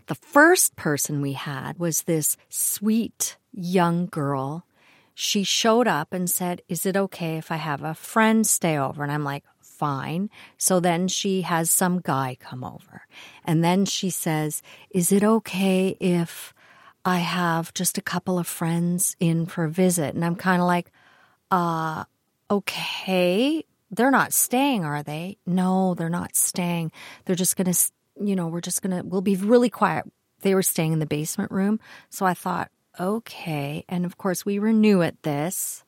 The 0.06 0.14
first 0.14 0.76
person 0.76 1.20
we 1.20 1.32
had 1.32 1.78
was 1.78 2.02
this 2.02 2.36
sweet 2.48 3.36
young 3.52 4.06
girl. 4.06 4.64
She 5.14 5.42
showed 5.42 5.88
up 5.88 6.12
and 6.12 6.30
said, 6.30 6.62
Is 6.68 6.86
it 6.86 6.96
okay 6.96 7.38
if 7.38 7.50
I 7.50 7.56
have 7.56 7.82
a 7.82 7.94
friend 7.94 8.46
stay 8.46 8.76
over? 8.78 9.02
And 9.02 9.10
I'm 9.10 9.24
like, 9.24 9.44
Fine. 9.60 10.30
So 10.56 10.80
then 10.80 11.06
she 11.06 11.42
has 11.42 11.70
some 11.70 12.00
guy 12.00 12.38
come 12.40 12.64
over. 12.64 13.02
And 13.44 13.62
then 13.62 13.84
she 13.84 14.08
says, 14.08 14.62
Is 14.90 15.12
it 15.12 15.22
okay 15.22 15.96
if 16.00 16.54
I 17.06 17.18
have 17.18 17.72
just 17.72 17.98
a 17.98 18.02
couple 18.02 18.36
of 18.38 18.48
friends 18.48 19.16
in 19.20 19.46
for 19.46 19.64
a 19.64 19.70
visit? 19.70 20.14
And 20.14 20.24
I'm 20.24 20.34
kind 20.34 20.60
of 20.60 20.66
like, 20.66 20.90
uh, 21.52 22.04
okay. 22.50 23.64
They're 23.92 24.10
not 24.10 24.32
staying, 24.32 24.84
are 24.84 25.04
they? 25.04 25.38
No, 25.46 25.94
they're 25.94 26.10
not 26.10 26.34
staying. 26.34 26.90
They're 27.24 27.36
just 27.36 27.56
going 27.56 27.72
to, 27.72 27.92
you 28.20 28.34
know, 28.34 28.48
we're 28.48 28.60
just 28.60 28.82
going 28.82 28.96
to, 28.96 29.06
we'll 29.06 29.20
be 29.20 29.36
really 29.36 29.70
quiet. 29.70 30.04
They 30.40 30.56
were 30.56 30.62
staying 30.62 30.92
in 30.92 30.98
the 30.98 31.06
basement 31.06 31.52
room. 31.52 31.78
So 32.10 32.26
I 32.26 32.34
thought, 32.34 32.72
okay. 32.98 33.84
And 33.88 34.04
of 34.04 34.18
course, 34.18 34.44
we 34.44 34.58
were 34.58 34.72
new 34.72 35.02
at 35.02 35.22
this. 35.22 35.84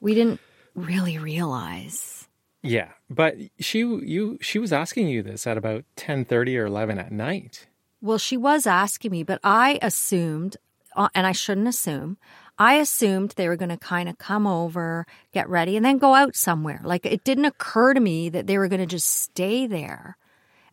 We 0.00 0.14
didn't 0.14 0.40
really 0.76 1.18
realize. 1.18 2.28
Yeah, 2.62 2.90
but 3.10 3.34
she 3.60 3.80
you 3.80 4.38
she 4.40 4.58
was 4.58 4.72
asking 4.72 5.08
you 5.08 5.22
this 5.22 5.46
at 5.46 5.58
about 5.58 5.84
10:30 5.96 6.56
or 6.58 6.64
11 6.64 6.98
at 6.98 7.12
night. 7.12 7.66
Well, 8.04 8.18
she 8.18 8.36
was 8.36 8.66
asking 8.66 9.12
me, 9.12 9.22
but 9.22 9.40
I 9.42 9.78
assumed, 9.80 10.58
uh, 10.94 11.08
and 11.14 11.26
I 11.26 11.32
shouldn't 11.32 11.68
assume, 11.68 12.18
I 12.58 12.74
assumed 12.74 13.30
they 13.30 13.48
were 13.48 13.56
going 13.56 13.70
to 13.70 13.78
kind 13.78 14.10
of 14.10 14.18
come 14.18 14.46
over, 14.46 15.06
get 15.32 15.48
ready, 15.48 15.74
and 15.74 15.86
then 15.86 15.96
go 15.96 16.14
out 16.14 16.36
somewhere. 16.36 16.82
Like 16.84 17.06
it 17.06 17.24
didn't 17.24 17.46
occur 17.46 17.94
to 17.94 18.00
me 18.00 18.28
that 18.28 18.46
they 18.46 18.58
were 18.58 18.68
going 18.68 18.82
to 18.82 18.86
just 18.86 19.10
stay 19.10 19.66
there. 19.66 20.18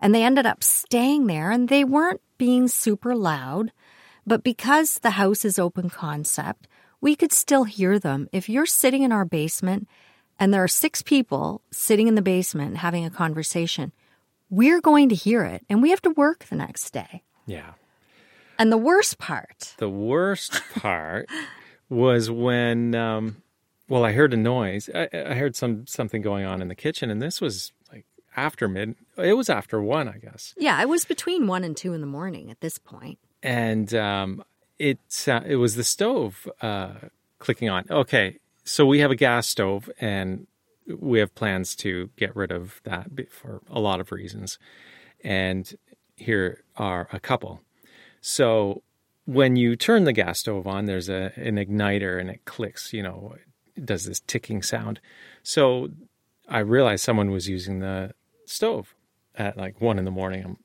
And 0.01 0.13
they 0.13 0.25
ended 0.25 0.45
up 0.45 0.61
staying 0.61 1.27
there, 1.27 1.51
and 1.51 1.69
they 1.69 1.85
weren't 1.85 2.19
being 2.37 2.67
super 2.67 3.15
loud. 3.15 3.71
But 4.27 4.43
because 4.43 4.95
the 4.95 5.11
house 5.11 5.45
is 5.45 5.57
open 5.57 5.89
concept, 5.89 6.67
we 6.99 7.15
could 7.15 7.31
still 7.31 7.63
hear 7.63 7.97
them. 7.97 8.27
If 8.33 8.49
you're 8.49 8.65
sitting 8.65 9.03
in 9.03 9.13
our 9.13 9.23
basement 9.23 9.87
and 10.37 10.53
there 10.53 10.65
are 10.65 10.67
six 10.67 11.01
people 11.01 11.61
sitting 11.71 12.09
in 12.09 12.15
the 12.15 12.21
basement 12.21 12.75
having 12.75 13.05
a 13.05 13.09
conversation, 13.09 13.93
we're 14.51 14.81
going 14.81 15.09
to 15.09 15.15
hear 15.15 15.43
it 15.43 15.65
and 15.69 15.81
we 15.81 15.89
have 15.89 16.01
to 16.03 16.11
work 16.11 16.45
the 16.45 16.55
next 16.55 16.91
day. 16.91 17.23
Yeah. 17.47 17.71
And 18.59 18.71
the 18.71 18.77
worst 18.77 19.17
part, 19.17 19.73
The 19.77 19.89
worst 19.89 20.61
part 20.75 21.27
was 21.89 22.29
when 22.29 22.93
um 22.93 23.41
well, 23.89 24.05
I 24.05 24.13
heard 24.13 24.33
a 24.33 24.37
noise. 24.37 24.89
I, 24.93 25.09
I 25.13 25.33
heard 25.33 25.55
some 25.55 25.87
something 25.87 26.21
going 26.21 26.45
on 26.45 26.61
in 26.61 26.67
the 26.67 26.75
kitchen 26.75 27.09
and 27.09 27.21
this 27.21 27.41
was 27.41 27.71
like 27.91 28.05
after 28.37 28.67
mid 28.67 28.95
it 29.17 29.33
was 29.33 29.49
after 29.49 29.81
1, 29.81 30.07
I 30.07 30.17
guess. 30.17 30.53
yeah, 30.57 30.79
it 30.81 30.87
was 30.87 31.05
between 31.05 31.47
one 31.47 31.63
and 31.63 31.75
two 31.75 31.93
in 31.93 32.01
the 32.01 32.07
morning 32.07 32.51
at 32.51 32.61
this 32.61 32.77
point. 32.77 33.17
and 33.43 33.93
um, 33.95 34.43
it 34.79 34.99
uh, 35.27 35.41
it 35.45 35.55
was 35.55 35.75
the 35.75 35.83
stove 35.83 36.47
uh, 36.61 36.93
clicking 37.39 37.69
on. 37.69 37.85
Okay, 37.89 38.37
so 38.63 38.85
we 38.85 38.99
have 38.99 39.11
a 39.11 39.15
gas 39.15 39.47
stove, 39.47 39.89
and 39.99 40.47
we 40.87 41.19
have 41.19 41.35
plans 41.35 41.75
to 41.77 42.09
get 42.17 42.35
rid 42.35 42.51
of 42.51 42.81
that 42.83 43.07
for 43.29 43.61
a 43.69 43.79
lot 43.79 43.99
of 43.99 44.11
reasons. 44.11 44.57
And 45.23 45.73
here 46.15 46.63
are 46.75 47.07
a 47.11 47.19
couple. 47.19 47.61
So 48.21 48.83
when 49.25 49.55
you 49.55 49.75
turn 49.75 50.03
the 50.03 50.13
gas 50.13 50.39
stove 50.39 50.67
on, 50.67 50.85
there's 50.85 51.09
a 51.09 51.31
an 51.35 51.55
igniter, 51.55 52.19
and 52.19 52.29
it 52.29 52.45
clicks. 52.45 52.93
You 52.93 53.03
know, 53.03 53.35
it 53.75 53.85
does 53.85 54.05
this 54.05 54.19
ticking 54.21 54.61
sound. 54.61 54.99
So 55.43 55.89
I 56.47 56.59
realized 56.59 57.03
someone 57.03 57.31
was 57.31 57.47
using 57.47 57.79
the 57.79 58.13
stove 58.45 58.95
at 59.35 59.57
like 59.57 59.79
one 59.79 59.97
in 59.97 60.05
the 60.05 60.11
morning. 60.11 60.43
I'm 60.43 60.57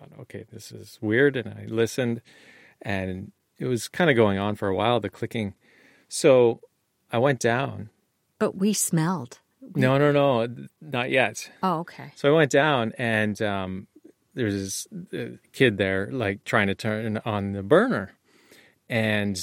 thought, 0.00 0.18
okay, 0.20 0.44
this 0.52 0.72
is 0.72 0.98
weird. 1.00 1.36
And 1.36 1.48
I 1.48 1.66
listened 1.66 2.22
and 2.82 3.32
it 3.58 3.66
was 3.66 3.88
kind 3.88 4.10
of 4.10 4.16
going 4.16 4.38
on 4.38 4.56
for 4.56 4.68
a 4.68 4.74
while, 4.74 5.00
the 5.00 5.10
clicking. 5.10 5.54
So 6.08 6.60
I 7.12 7.18
went 7.18 7.40
down. 7.40 7.90
But 8.38 8.56
we 8.56 8.72
smelled. 8.72 9.40
No, 9.74 9.98
no, 9.98 10.12
no, 10.12 10.48
not 10.80 11.10
yet. 11.10 11.50
Oh, 11.62 11.80
okay. 11.80 12.12
So 12.16 12.28
I 12.28 12.36
went 12.36 12.50
down 12.50 12.92
and 12.98 13.40
um, 13.42 13.86
there's 14.34 14.54
this 14.54 14.88
uh, 15.12 15.36
kid 15.52 15.76
there, 15.78 16.08
like 16.10 16.44
trying 16.44 16.66
to 16.68 16.74
turn 16.74 17.20
on 17.24 17.52
the 17.52 17.62
burner. 17.62 18.12
And 18.88 19.38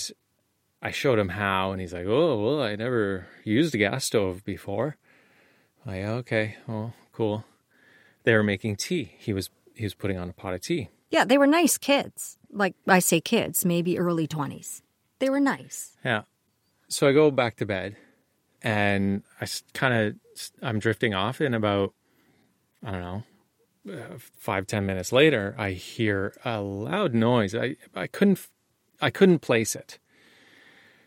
I 0.82 0.92
showed 0.92 1.20
him 1.20 1.30
how, 1.30 1.72
and 1.72 1.80
he's 1.82 1.94
like, 1.94 2.06
oh, 2.06 2.44
well, 2.44 2.62
I 2.62 2.76
never 2.76 3.28
used 3.44 3.74
a 3.76 3.78
gas 3.78 4.06
stove 4.06 4.44
before. 4.44 4.98
Like, 5.86 6.04
okay, 6.04 6.58
well, 6.68 6.94
cool. 7.13 7.46
They 8.24 8.34
were 8.34 8.44
making 8.44 8.76
tea. 8.76 9.13
He 9.18 9.32
was 9.32 9.50
he 9.74 9.84
was 9.84 9.94
putting 9.94 10.18
on 10.18 10.30
a 10.30 10.34
pot 10.34 10.54
of 10.54 10.62
tea. 10.62 10.90
Yeah, 11.10 11.24
they 11.24 11.38
were 11.38 11.48
nice 11.48 11.78
kids. 11.78 12.38
Like 12.52 12.76
I 12.88 13.00
say 13.00 13.22
kids, 13.22 13.63
maybe 13.63 13.98
early 13.98 14.28
20s. 14.28 14.82
They 15.20 15.30
were 15.30 15.40
nice. 15.40 15.96
Yeah. 16.04 16.24
So 16.90 17.08
I 17.08 17.13
go 17.13 17.32
back 17.32 17.56
to 17.58 17.66
bed 17.66 17.96
and 18.62 19.24
I 19.41 19.48
kind 19.74 19.93
of, 19.93 20.15
I'm 20.62 20.80
drifting 20.80 21.13
off 21.13 21.41
in 21.41 21.54
about, 21.54 21.93
I 22.84 22.91
don't 22.91 23.02
know, 23.02 23.24
uh, 23.93 24.17
five, 24.38 24.67
ten 24.67 24.86
minutes 24.86 25.12
later, 25.12 25.56
I 25.58 25.72
hear 25.72 26.34
a 26.43 26.62
loud 26.62 27.13
noise. 27.13 27.56
I, 27.56 27.76
I 27.96 28.08
couldn't, 28.08 28.48
I 29.02 29.10
couldn't 29.10 29.39
place 29.39 29.76
it. 29.76 30.00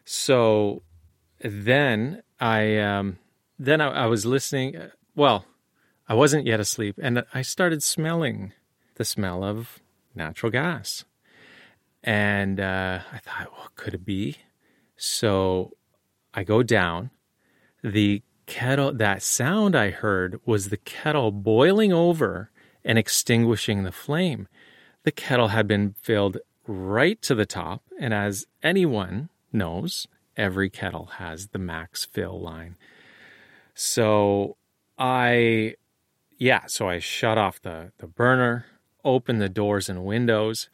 So 0.05 0.83
then 1.41 2.23
I, 2.41 2.79
um, 2.79 3.19
then 3.59 3.81
I, 3.81 4.05
I 4.05 4.07
was 4.07 4.25
listening. 4.25 4.77
uh, 4.77 4.89
Well, 5.15 5.45
I 6.09 6.15
wasn't 6.15 6.47
yet 6.47 6.61
asleep 6.61 6.99
and 7.01 7.25
I 7.35 7.43
started 7.43 7.83
smelling 7.83 8.53
the 8.97 9.05
smell 9.05 9.45
of 9.45 9.81
natural 10.15 10.51
gas. 10.51 11.05
And 12.03 12.59
uh, 12.59 13.01
I 13.13 13.19
thought, 13.19 13.53
what 13.53 13.77
could 13.77 13.95
it 13.95 14.05
be? 14.05 14.39
So 14.97 15.73
I 16.33 16.45
go 16.45 16.63
down 16.63 17.11
the 17.83 18.23
kettle, 18.47 18.93
that 18.93 19.23
sound 19.23 19.77
I 19.77 19.91
heard 19.91 20.41
was 20.45 20.69
the 20.69 20.77
kettle 20.77 21.31
boiling 21.31 21.93
over 21.93 22.51
and 22.85 22.99
extinguishing 22.99 23.85
the 23.85 23.93
flame. 23.93 24.49
The 25.05 25.13
kettle 25.13 25.49
had 25.49 25.67
been 25.67 25.95
filled 26.01 26.39
right 26.67 27.21
to 27.23 27.35
the 27.35 27.47
top, 27.47 27.83
and 27.99 28.13
as 28.13 28.47
anyone 28.63 29.29
knows, 29.53 30.07
every 30.37 30.71
kettle 30.71 31.07
has 31.19 31.49
the 31.49 31.59
max 31.59 32.05
fill 32.05 32.41
line. 32.41 32.77
So 33.75 34.57
I, 34.99 35.77
yeah, 36.37 36.67
so 36.67 36.89
I 36.89 36.99
shut 36.99 37.39
off 37.39 37.63
the, 37.63 37.93
the 37.99 38.07
burner, 38.07 38.67
opened 39.05 39.41
the 39.41 39.49
doors 39.49 39.89
and 39.89 40.05
windows. 40.05 40.69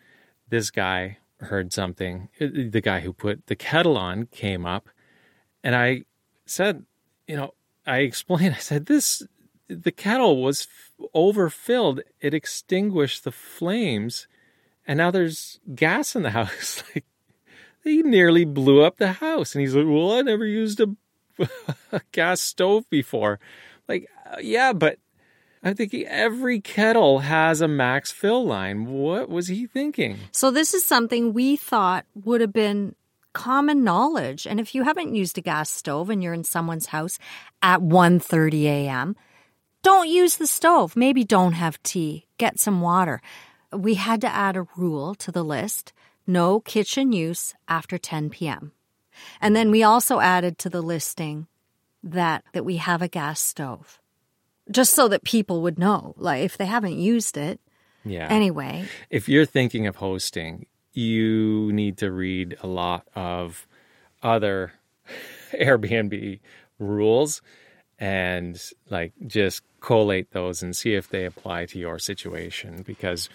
This 0.48 0.70
guy 0.70 1.18
heard 1.40 1.72
something. 1.72 2.28
Uh, 2.40 2.46
the 2.70 2.80
guy 2.80 3.00
who 3.00 3.12
put 3.12 3.46
the 3.46 3.56
kettle 3.56 3.96
on 3.96 4.26
came 4.26 4.64
up, 4.66 4.88
and 5.62 5.74
I 5.76 6.04
said, 6.44 6.84
you 7.26 7.36
know, 7.36 7.54
I 7.86 7.98
explained, 7.98 8.54
I 8.54 8.58
said, 8.58 8.86
this, 8.86 9.22
the 9.68 9.92
kettle 9.92 10.42
was 10.42 10.66
overfilled. 11.14 12.00
It 12.20 12.34
extinguished 12.34 13.24
the 13.24 13.32
flames, 13.32 14.26
and 14.86 14.98
now 14.98 15.10
there's 15.10 15.60
gas 15.74 16.16
in 16.16 16.22
the 16.22 16.30
house. 16.40 16.82
like, 16.94 17.04
he 17.84 18.02
nearly 18.02 18.44
blew 18.44 18.82
up 18.82 18.96
the 18.96 19.12
house. 19.12 19.54
And 19.54 19.62
he's 19.62 19.74
like, 19.74 19.86
well, 19.86 20.12
I 20.12 20.22
never 20.22 20.44
used 20.44 20.80
a, 20.80 20.96
a 21.92 22.00
gas 22.12 22.40
stove 22.40 22.88
before. 22.90 23.38
Like, 23.88 24.08
uh, 24.26 24.38
yeah, 24.40 24.72
but 24.72 24.98
I'm 25.62 25.74
thinking 25.74 26.04
every 26.06 26.60
kettle 26.60 27.20
has 27.20 27.60
a 27.60 27.68
max 27.68 28.10
fill 28.10 28.44
line. 28.44 28.86
What 28.86 29.28
was 29.28 29.48
he 29.48 29.66
thinking? 29.66 30.18
So 30.32 30.50
this 30.50 30.74
is 30.74 30.84
something 30.84 31.32
we 31.32 31.56
thought 31.56 32.06
would 32.14 32.40
have 32.40 32.52
been 32.52 32.94
common 33.36 33.84
knowledge. 33.84 34.46
And 34.46 34.58
if 34.58 34.74
you 34.74 34.82
haven't 34.82 35.14
used 35.14 35.36
a 35.36 35.42
gas 35.42 35.68
stove 35.68 36.08
and 36.08 36.22
you're 36.22 36.32
in 36.32 36.42
someone's 36.42 36.86
house 36.86 37.18
at 37.60 37.80
1:30 37.80 38.64
a.m., 38.64 39.14
don't 39.82 40.08
use 40.08 40.38
the 40.38 40.46
stove. 40.46 40.96
Maybe 40.96 41.22
don't 41.22 41.52
have 41.52 41.82
tea. 41.82 42.26
Get 42.38 42.58
some 42.58 42.80
water. 42.80 43.20
We 43.70 43.94
had 43.94 44.20
to 44.22 44.28
add 44.28 44.56
a 44.56 44.66
rule 44.76 45.14
to 45.16 45.30
the 45.30 45.44
list. 45.44 45.92
No 46.26 46.60
kitchen 46.60 47.12
use 47.12 47.54
after 47.68 47.98
10 47.98 48.30
p.m. 48.30 48.72
And 49.40 49.54
then 49.54 49.70
we 49.70 49.84
also 49.84 50.18
added 50.18 50.56
to 50.58 50.70
the 50.70 50.82
listing 50.82 51.46
that 52.02 52.42
that 52.52 52.64
we 52.64 52.78
have 52.78 53.02
a 53.02 53.12
gas 53.20 53.38
stove. 53.40 54.00
Just 54.70 54.94
so 54.94 55.08
that 55.08 55.24
people 55.24 55.60
would 55.60 55.78
know, 55.78 56.14
like 56.16 56.42
if 56.42 56.56
they 56.56 56.66
haven't 56.66 56.98
used 56.98 57.36
it. 57.36 57.60
Yeah. 58.04 58.28
Anyway, 58.30 58.88
If 59.10 59.28
you're 59.28 59.46
thinking 59.46 59.86
of 59.86 59.96
hosting, 59.96 60.66
you 60.96 61.70
need 61.72 61.98
to 61.98 62.10
read 62.10 62.56
a 62.62 62.66
lot 62.66 63.06
of 63.14 63.66
other 64.22 64.72
Airbnb 65.52 66.40
rules 66.78 67.42
and 67.98 68.60
like 68.90 69.12
just 69.26 69.62
collate 69.80 70.30
those 70.32 70.62
and 70.62 70.74
see 70.74 70.94
if 70.94 71.08
they 71.08 71.24
apply 71.24 71.66
to 71.66 71.78
your 71.78 71.98
situation 71.98 72.82
because 72.86 73.28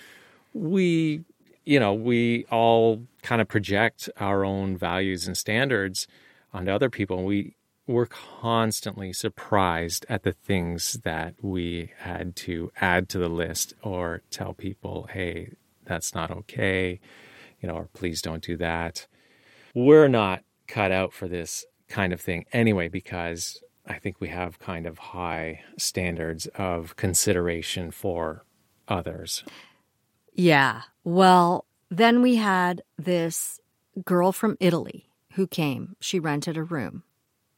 we 0.54 1.24
you 1.63 1.80
know 1.80 1.93
we 1.93 2.45
all 2.52 3.04
kind 3.21 3.41
of 3.41 3.47
project 3.47 4.10
our 4.17 4.43
own 4.43 4.76
values 4.76 5.28
and 5.28 5.38
standards 5.38 6.08
onto 6.54 6.71
other 6.71 6.89
people 6.89 7.19
and 7.19 7.28
we 7.28 7.56
we're 7.88 8.06
constantly 8.06 9.12
surprised 9.12 10.06
at 10.08 10.24
the 10.24 10.32
things 10.32 11.00
that 11.04 11.34
we 11.41 11.91
had 12.00 12.36
to 12.36 12.71
add 12.80 13.10
to 13.10 13.17
the 13.17 13.30
list 13.30 13.74
or 13.82 14.21
tell 14.30 14.54
people 14.54 15.08
hey 15.13 15.50
that's 15.86 16.13
not 16.13 16.30
okay 16.32 17.00
you 17.62 17.67
know 17.67 17.76
or 17.76 17.89
please 17.93 18.21
don't 18.21 18.43
do 18.43 18.58
that 18.58 19.08
we're 19.74 20.08
not 20.08 20.43
cut 20.67 20.91
out 20.91 21.13
for 21.13 21.28
this 21.28 21.65
kind 21.88 22.13
of 22.13 22.21
thing 22.21 22.45
anyway 22.54 22.88
because 22.88 23.62
I 23.86 24.00
think 24.00 24.17
we 24.19 24.30
have 24.30 24.60
kind 24.60 24.86
of 24.86 24.97
high 24.97 25.62
standards 25.78 26.47
of 26.56 26.95
consideration 26.95 27.91
for 27.91 28.45
others. 28.88 29.43
Yeah. 30.34 30.84
Well, 31.04 31.65
then 31.89 32.21
we 32.21 32.36
had 32.36 32.84
this 32.97 33.60
girl 34.06 34.32
from 34.32 34.58
Italy 34.60 35.10
who 35.34 35.47
came. 35.47 35.95
She 36.00 36.19
rented 36.19 36.58
a 36.58 36.63
room 36.63 37.04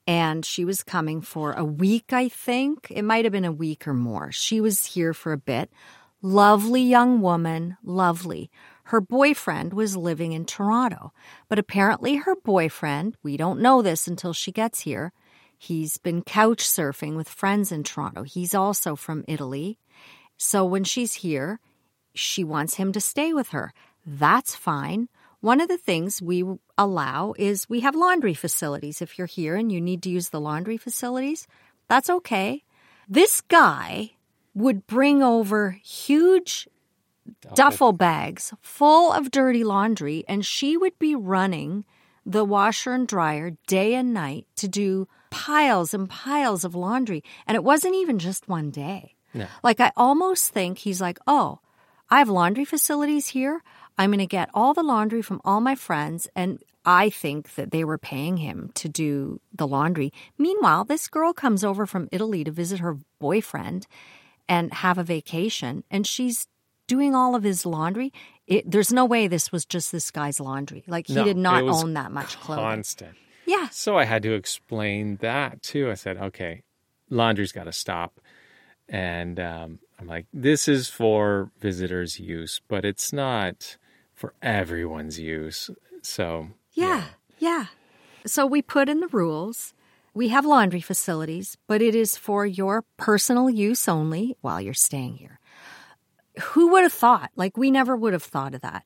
and 0.08 0.46
she 0.46 0.66
was 0.66 0.84
coming 0.84 1.22
for 1.22 1.54
a 1.54 1.63
week, 1.63 2.13
I 2.13 2.30
think. 2.30 2.88
It 2.89 3.04
might 3.04 3.26
have 3.26 3.32
been 3.32 3.46
a 3.46 3.52
week 3.52 3.88
or 3.88 3.94
more. 3.94 4.32
She 4.32 4.60
was 4.60 4.86
here 4.86 5.13
for 5.13 5.34
a 5.34 5.38
bit. 5.38 5.72
Lovely 6.22 6.82
young 6.82 7.22
woman, 7.22 7.78
lovely. 7.84 8.50
Her 8.86 9.02
boyfriend 9.02 9.74
was 9.74 9.96
living 9.96 10.34
in 10.34 10.46
Toronto, 10.46 11.13
but 11.48 11.60
apparently 11.60 12.15
her 12.15 12.36
boyfriend, 12.36 13.15
we 13.24 13.38
don't 13.38 13.62
know 13.62 13.82
this 13.82 14.08
until 14.08 14.34
she 14.34 14.52
gets 14.52 14.82
here, 14.82 15.13
He's 15.63 15.96
been 15.96 16.24
couch 16.24 16.60
surfing 16.60 17.15
with 17.15 17.30
friends 17.30 17.72
in 17.72 17.86
Toronto. 17.86 18.24
He's 18.24 18.54
also 18.54 18.98
from 18.98 19.24
Italy. 19.30 19.80
So 20.36 20.65
when 20.65 20.84
she's 20.84 21.13
here, 21.13 21.62
she 22.13 22.43
wants 22.43 22.76
him 22.76 22.91
to 22.91 23.00
stay 23.00 23.34
with 23.34 23.52
her. 23.52 23.74
That's 24.06 24.56
fine. 24.56 25.08
One 25.39 25.62
of 25.62 25.69
the 25.69 25.78
things 25.78 26.22
we 26.22 26.43
allow 26.78 27.34
is 27.38 27.69
we 27.69 27.80
have 27.80 27.96
laundry 27.96 28.34
facilities. 28.34 29.02
If 29.02 29.17
you're 29.17 29.26
here 29.26 29.56
and 29.56 29.72
you 29.72 29.80
need 29.80 30.04
to 30.04 30.10
use 30.10 30.30
the 30.30 30.41
laundry 30.41 30.76
facilities, 30.76 31.48
that's 31.88 32.10
okay. 32.10 32.65
This 33.08 33.39
guy 33.39 34.12
would 34.54 34.86
bring 34.86 35.24
over 35.24 35.80
huge 35.82 36.67
duffel 37.56 37.94
bags 37.94 38.54
full 38.62 39.12
of 39.12 39.32
dirty 39.32 39.64
laundry, 39.64 40.24
and 40.28 40.46
she 40.46 40.78
would 40.78 40.98
be 41.00 41.16
running 41.16 41.86
the 42.26 42.46
washer 42.46 42.94
and 42.94 43.08
dryer 43.08 43.52
day 43.68 43.96
and 43.96 44.14
night 44.14 44.48
to 44.56 44.68
do 44.68 45.08
piles 45.30 45.94
and 45.94 46.10
piles 46.10 46.64
of 46.64 46.76
laundry. 46.76 47.24
And 47.48 47.56
it 47.56 47.64
wasn't 47.64 47.96
even 47.96 48.20
just 48.20 48.48
one 48.48 48.72
day. 48.72 49.16
No. 49.34 49.48
Like, 49.64 49.80
I 49.80 49.92
almost 49.98 50.52
think 50.52 50.78
he's 50.78 51.02
like, 51.02 51.20
oh, 51.28 51.60
I 52.10 52.20
have 52.20 52.30
laundry 52.30 52.66
facilities 52.66 53.28
here. 53.28 53.62
I'm 53.98 54.12
going 54.12 54.20
to 54.20 54.26
get 54.26 54.50
all 54.54 54.74
the 54.74 54.84
laundry 54.84 55.22
from 55.22 55.42
all 55.44 55.60
my 55.60 55.76
friends. 55.76 56.28
And 56.36 56.62
I 56.86 57.10
think 57.10 57.56
that 57.56 57.72
they 57.72 57.84
were 57.84 57.98
paying 57.98 58.38
him 58.38 58.72
to 58.76 58.88
do 58.88 59.40
the 59.54 59.68
laundry. 59.68 60.14
Meanwhile, 60.38 60.86
this 60.86 61.08
girl 61.08 61.34
comes 61.34 61.64
over 61.64 61.86
from 61.86 62.10
Italy 62.12 62.44
to 62.44 62.52
visit 62.52 62.80
her 62.80 62.98
boyfriend 63.20 63.88
and 64.48 64.74
have 64.74 64.98
a 64.98 65.04
vacation, 65.04 65.84
and 65.90 66.06
she's 66.06 66.48
doing 66.88 67.15
all 67.15 67.36
of 67.36 67.43
his 67.43 67.65
laundry. 67.65 68.12
It, 68.48 68.69
there's 68.69 68.91
no 68.91 69.06
way 69.06 69.28
this 69.28 69.52
was 69.52 69.65
just 69.65 69.91
this 69.91 70.12
guy's 70.12 70.39
laundry. 70.39 70.84
Like, 70.88 71.08
he 71.08 71.15
No, 71.15 71.24
did 71.24 71.38
not 71.38 71.63
own 71.63 71.93
that 71.93 72.12
much 72.12 72.39
clothing. 72.39 72.63
Constant. 72.63 73.15
Yeah. 73.46 73.69
So 73.69 73.98
I 73.98 74.06
had 74.06 74.24
to 74.24 74.34
explain 74.34 75.17
that 75.17 75.62
too. 75.62 75.89
I 75.89 75.96
said, 75.96 76.17
okay, 76.17 76.63
laundry's 77.10 77.52
got 77.52 77.65
to 77.65 77.72
stop. 77.72 78.19
And 78.89 79.39
um, 79.39 79.80
I'm 80.00 80.08
like, 80.08 80.26
this 80.34 80.67
is 80.67 80.89
for 80.89 81.52
visitors' 81.60 82.19
use, 82.19 82.62
but 82.67 82.84
it's 82.86 83.13
not 83.13 83.78
for 84.13 84.34
everyone's 84.41 85.19
use. 85.19 85.69
So, 86.02 86.50
Yeah, 86.74 87.06
yeah. 87.39 87.67
So 88.26 88.46
we 88.46 88.62
put 88.62 88.89
in 88.89 89.00
the 89.00 89.08
rules. 89.08 89.74
We 90.13 90.30
have 90.30 90.46
laundry 90.46 90.82
facilities, 90.82 91.58
but 91.67 91.82
it 91.82 91.96
is 91.96 92.15
for 92.17 92.46
your 92.46 92.84
personal 92.98 93.50
use 93.50 93.88
only 93.88 94.38
while 94.41 94.62
you're 94.62 94.74
staying 94.74 95.15
here. 95.15 95.39
Who 96.41 96.72
would 96.72 96.84
have 96.84 96.93
thought? 96.93 97.32
Like, 97.36 97.58
we 97.58 97.72
never 97.72 97.96
would 97.96 98.13
have 98.13 98.24
thought 98.24 98.56
of 98.56 98.62
that. 98.62 98.84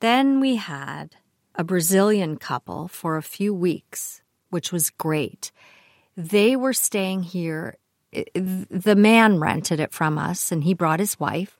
Then 0.00 0.40
we 0.40 0.56
had 0.56 1.16
a 1.54 1.64
Brazilian 1.64 2.36
couple 2.36 2.88
for 2.88 3.16
a 3.16 3.22
few 3.22 3.54
weeks, 3.54 4.22
which 4.50 4.72
was 4.72 4.90
great. 4.90 5.52
They 6.16 6.54
were 6.56 6.72
staying 6.72 7.24
here. 7.24 7.78
The 8.12 8.94
man 8.96 9.40
rented 9.40 9.80
it 9.80 9.92
from 9.92 10.18
us 10.18 10.52
and 10.52 10.64
he 10.64 10.74
brought 10.74 11.00
his 11.00 11.18
wife. 11.18 11.58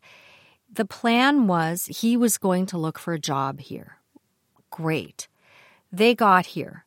The 0.73 0.85
plan 0.85 1.47
was 1.47 1.87
he 1.87 2.17
was 2.17 2.39
going 2.39 2.67
to 2.67 2.79
look 2.79 2.99
for 2.99 3.15
a 3.15 3.19
job 3.19 3.61
here. 3.61 3.99
Great. 4.71 5.29
They 5.91 6.15
got 6.15 6.47
here. 6.47 6.85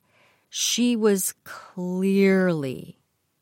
She 0.50 0.96
was 0.96 1.34
clearly 1.44 3.00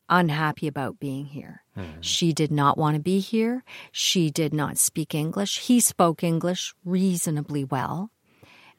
unhappy 0.08 0.66
about 0.66 0.98
being 0.98 1.26
here. 1.26 1.62
Mm. 1.78 1.84
She 2.00 2.32
did 2.32 2.50
not 2.50 2.76
want 2.76 2.96
to 2.96 3.00
be 3.00 3.20
here. 3.20 3.64
She 3.92 4.30
did 4.30 4.52
not 4.52 4.78
speak 4.78 5.14
English. 5.14 5.60
He 5.60 5.80
spoke 5.80 6.24
English 6.24 6.74
reasonably 6.84 7.64
well. 7.64 8.10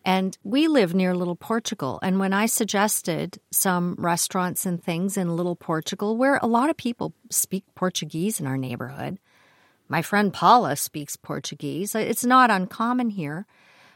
And 0.05 0.37
we 0.43 0.67
live 0.67 0.93
near 0.93 1.15
Little 1.15 1.35
Portugal. 1.35 1.99
And 2.01 2.19
when 2.19 2.33
I 2.33 2.45
suggested 2.45 3.39
some 3.51 3.95
restaurants 3.97 4.65
and 4.65 4.81
things 4.81 5.17
in 5.17 5.35
Little 5.35 5.55
Portugal, 5.55 6.17
where 6.17 6.39
a 6.41 6.47
lot 6.47 6.69
of 6.69 6.77
people 6.77 7.13
speak 7.29 7.63
Portuguese 7.75 8.39
in 8.39 8.47
our 8.47 8.57
neighborhood, 8.57 9.19
my 9.87 10.01
friend 10.01 10.31
Paula 10.31 10.75
speaks 10.75 11.15
Portuguese. 11.15 11.95
It's 11.95 12.25
not 12.25 12.51
uncommon 12.51 13.09
here. 13.09 13.45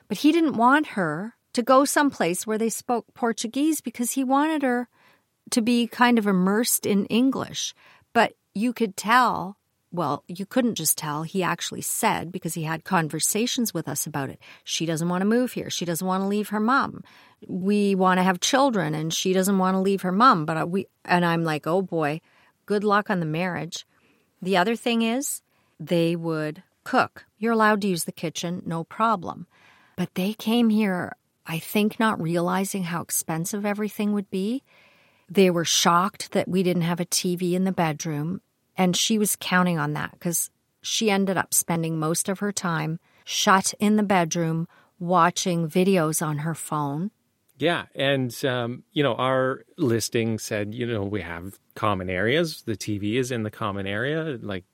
But 0.07 0.17
he 0.19 0.31
didn't 0.31 0.57
want 0.57 0.87
her 0.87 1.35
to 1.53 1.61
go 1.61 1.85
someplace 1.85 2.45
where 2.45 2.57
they 2.57 2.69
spoke 2.69 3.05
Portuguese 3.13 3.79
because 3.79 4.11
he 4.11 4.23
wanted 4.23 4.63
her 4.63 4.89
to 5.51 5.61
be 5.61 5.87
kind 5.87 6.17
of 6.17 6.27
immersed 6.27 6.85
in 6.85 7.05
English. 7.05 7.73
But 8.11 8.33
you 8.53 8.73
could 8.73 8.95
tell 8.95 9.57
Well, 9.93 10.23
you 10.27 10.47
couldn't 10.47 10.73
just 10.73 10.97
tell. 10.97 11.21
He 11.21 11.43
actually 11.43 11.81
said, 11.81 12.31
because 12.31 12.55
he 12.55 12.63
had 12.63 12.83
conversations 12.83 13.75
with 13.75 13.87
us 13.87 14.07
about 14.07 14.31
it, 14.31 14.39
she 14.63 14.87
doesn't 14.87 15.07
want 15.07 15.21
to 15.21 15.25
move 15.25 15.53
here. 15.53 15.69
She 15.69 15.85
doesn't 15.85 16.05
want 16.05 16.23
to 16.23 16.27
leave 16.27 16.49
her 16.49 16.59
mom. 16.59 17.03
We 17.47 17.93
want 17.93 18.17
to 18.17 18.23
have 18.23 18.39
children 18.39 18.95
and 18.95 19.13
she 19.13 19.33
doesn't 19.33 19.59
want 19.59 19.75
to 19.75 19.79
leave 19.79 20.01
her 20.01 20.11
mom. 20.11 20.45
But 20.47 20.67
we, 20.67 20.87
and 21.05 21.23
I'm 21.23 21.43
like, 21.43 21.67
oh 21.67 21.83
boy, 21.83 22.21
good 22.65 22.83
luck 22.83 23.11
on 23.11 23.19
the 23.19 23.27
marriage. 23.27 23.85
The 24.41 24.57
other 24.57 24.75
thing 24.75 25.03
is, 25.03 25.43
they 25.79 26.15
would 26.15 26.63
cook. 26.83 27.25
You're 27.37 27.53
allowed 27.53 27.81
to 27.81 27.87
use 27.87 28.05
the 28.05 28.11
kitchen, 28.11 28.63
no 28.65 28.83
problem. 28.83 29.45
But 29.95 30.15
they 30.15 30.33
came 30.33 30.69
here, 30.69 31.15
I 31.45 31.59
think, 31.59 31.99
not 31.99 32.19
realizing 32.19 32.85
how 32.85 33.01
expensive 33.03 33.63
everything 33.63 34.11
would 34.13 34.31
be. 34.31 34.63
They 35.33 35.49
were 35.49 35.65
shocked 35.65 36.33
that 36.33 36.47
we 36.47 36.61
didn't 36.61 36.83
have 36.83 36.99
a 36.99 37.07
TV 37.07 37.53
in 37.53 37.63
the 37.63 37.71
bedroom, 37.71 38.41
and 38.77 38.95
she 38.95 39.17
was 39.17 39.35
counting 39.35 39.79
on 39.79 39.93
that 39.93 40.11
because 40.11 40.51
she 40.83 41.09
ended 41.09 41.37
up 41.37 41.55
spending 41.55 41.97
most 41.97 42.29
of 42.29 42.37
her 42.37 42.51
time 42.51 42.99
shut 43.25 43.73
in 43.79 43.95
the 43.95 44.03
bedroom 44.03 44.67
watching 44.99 45.67
videos 45.67 46.23
on 46.23 46.39
her 46.39 46.53
phone. 46.53 47.09
Yeah, 47.57 47.85
and 47.95 48.33
um, 48.45 48.83
you 48.91 49.01
know, 49.01 49.15
our 49.15 49.65
listing 49.75 50.37
said, 50.37 50.75
you 50.75 50.85
know, 50.85 51.03
we 51.03 51.21
have 51.21 51.57
common 51.73 52.11
areas. 52.11 52.61
The 52.61 52.77
TV 52.77 53.15
is 53.15 53.31
in 53.31 53.41
the 53.41 53.49
common 53.49 53.87
area. 53.87 54.37
Like, 54.39 54.65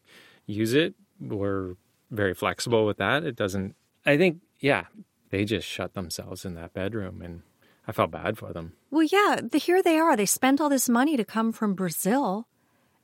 use 0.46 0.74
it. 0.74 0.94
We're 1.22 1.76
very 2.12 2.34
flexible 2.34 2.86
with 2.86 2.98
that. 2.98 3.24
It 3.24 3.38
doesn't. 3.38 3.76
I 4.06 4.18
think, 4.18 4.42
yeah, 4.60 4.86
they 5.30 5.46
just 5.46 5.68
shut 5.68 5.94
themselves 5.94 6.44
in 6.44 6.56
that 6.56 6.74
bedroom, 6.74 7.22
and 7.22 7.44
I 7.90 7.92
felt 7.92 8.12
bad 8.12 8.38
for 8.38 8.54
them. 8.54 8.74
Well, 8.92 9.08
yeah, 9.12 9.40
the, 9.42 9.58
here 9.58 9.82
they 9.82 9.98
are. 9.98 10.16
They 10.16 10.28
spent 10.28 10.62
all 10.62 10.70
this 10.70 10.88
money 10.88 11.18
to 11.18 11.26
come 11.26 11.52
from 11.52 11.74
Brazil, 11.74 12.48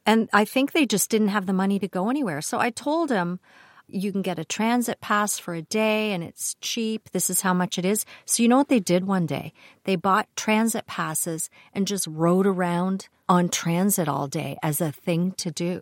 and 0.05 0.29
I 0.31 0.45
think 0.45 0.73
they 0.73 0.85
just 0.85 1.09
didn't 1.09 1.29
have 1.29 1.47
the 1.47 1.53
money 1.53 1.79
to 1.79 1.87
go 1.87 2.11
anywhere. 2.11 2.39
So 2.39 2.59
I 2.59 2.69
told 2.69 3.09
him, 3.09 3.39
you 3.87 4.11
can 4.11 4.21
get 4.21 4.37
a 4.37 4.45
transit 4.45 5.01
pass 5.01 5.39
for 5.39 5.55
a 5.55 5.63
day 5.63 6.11
and 6.11 6.23
it's 6.23 6.55
cheap. 6.61 7.09
This 7.09 7.31
is 7.31 7.41
how 7.41 7.53
much 7.53 7.79
it 7.79 7.85
is. 7.85 8.05
So, 8.25 8.43
you 8.43 8.49
know 8.49 8.57
what 8.57 8.69
they 8.69 8.79
did 8.79 9.05
one 9.05 9.25
day? 9.25 9.53
They 9.85 9.95
bought 9.95 10.27
transit 10.35 10.85
passes 10.85 11.49
and 11.73 11.87
just 11.87 12.05
rode 12.05 12.45
around 12.45 13.09
on 13.27 13.49
transit 13.49 14.07
all 14.07 14.27
day 14.27 14.57
as 14.61 14.81
a 14.81 14.91
thing 14.91 15.31
to 15.37 15.49
do. 15.49 15.81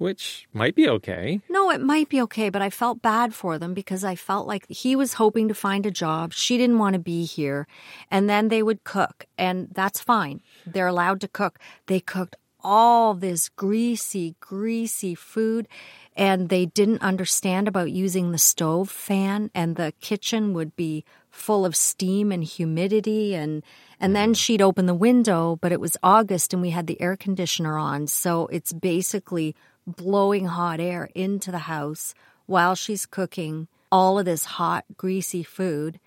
Which 0.00 0.48
might 0.54 0.74
be 0.74 0.88
okay. 0.88 1.42
No, 1.50 1.70
it 1.70 1.82
might 1.82 2.08
be 2.08 2.22
okay, 2.22 2.48
but 2.48 2.62
I 2.62 2.70
felt 2.70 3.02
bad 3.02 3.34
for 3.34 3.58
them 3.58 3.74
because 3.74 4.02
I 4.02 4.14
felt 4.14 4.46
like 4.46 4.64
he 4.70 4.96
was 4.96 5.12
hoping 5.20 5.46
to 5.48 5.54
find 5.54 5.84
a 5.84 5.90
job. 5.90 6.32
She 6.32 6.56
didn't 6.56 6.78
want 6.78 6.94
to 6.94 6.98
be 6.98 7.26
here. 7.26 7.66
And 8.10 8.24
then 8.26 8.48
they 8.48 8.62
would 8.62 8.82
cook, 8.82 9.26
and 9.36 9.68
that's 9.72 10.00
fine. 10.00 10.40
They're 10.64 10.86
allowed 10.86 11.20
to 11.20 11.28
cook. 11.28 11.58
They 11.84 12.00
cooked 12.00 12.34
all 12.64 13.12
this 13.12 13.50
greasy, 13.50 14.36
greasy 14.40 15.14
food, 15.14 15.68
and 16.16 16.48
they 16.48 16.64
didn't 16.64 17.02
understand 17.02 17.68
about 17.68 17.90
using 17.90 18.32
the 18.32 18.38
stove 18.38 18.88
fan, 18.88 19.50
and 19.54 19.76
the 19.76 19.92
kitchen 20.00 20.54
would 20.54 20.74
be 20.76 21.04
full 21.28 21.66
of 21.66 21.76
steam 21.76 22.32
and 22.32 22.42
humidity 22.42 23.34
and 23.34 23.62
and 24.00 24.16
then 24.16 24.32
mm. 24.32 24.36
she'd 24.36 24.60
open 24.60 24.86
the 24.86 24.92
window 24.92 25.56
but 25.60 25.70
it 25.70 25.80
was 25.80 25.96
august 26.02 26.52
and 26.52 26.60
we 26.60 26.70
had 26.70 26.88
the 26.88 27.00
air 27.00 27.16
conditioner 27.16 27.78
on 27.78 28.04
so 28.08 28.48
it's 28.48 28.72
basically 28.72 29.54
blowing 29.86 30.46
hot 30.46 30.80
air 30.80 31.08
into 31.14 31.50
the 31.50 31.58
house 31.58 32.14
while 32.46 32.74
she's 32.74 33.06
cooking 33.06 33.68
all 33.92 34.18
of 34.18 34.24
this 34.24 34.44
hot, 34.44 34.84
greasy 34.96 35.42
food. 35.42 36.00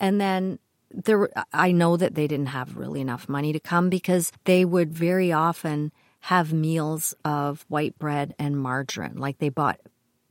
And 0.00 0.20
then 0.20 0.58
there, 0.90 1.28
I 1.52 1.72
know 1.72 1.96
that 1.96 2.14
they 2.14 2.26
didn't 2.26 2.46
have 2.46 2.76
really 2.76 3.00
enough 3.00 3.28
money 3.28 3.52
to 3.52 3.60
come 3.60 3.90
because 3.90 4.32
they 4.44 4.64
would 4.64 4.92
very 4.92 5.32
often 5.32 5.92
have 6.20 6.52
meals 6.52 7.14
of 7.24 7.64
white 7.68 7.98
bread 7.98 8.34
and 8.38 8.58
margarine. 8.58 9.16
Like 9.16 9.38
they 9.38 9.50
bought, 9.50 9.78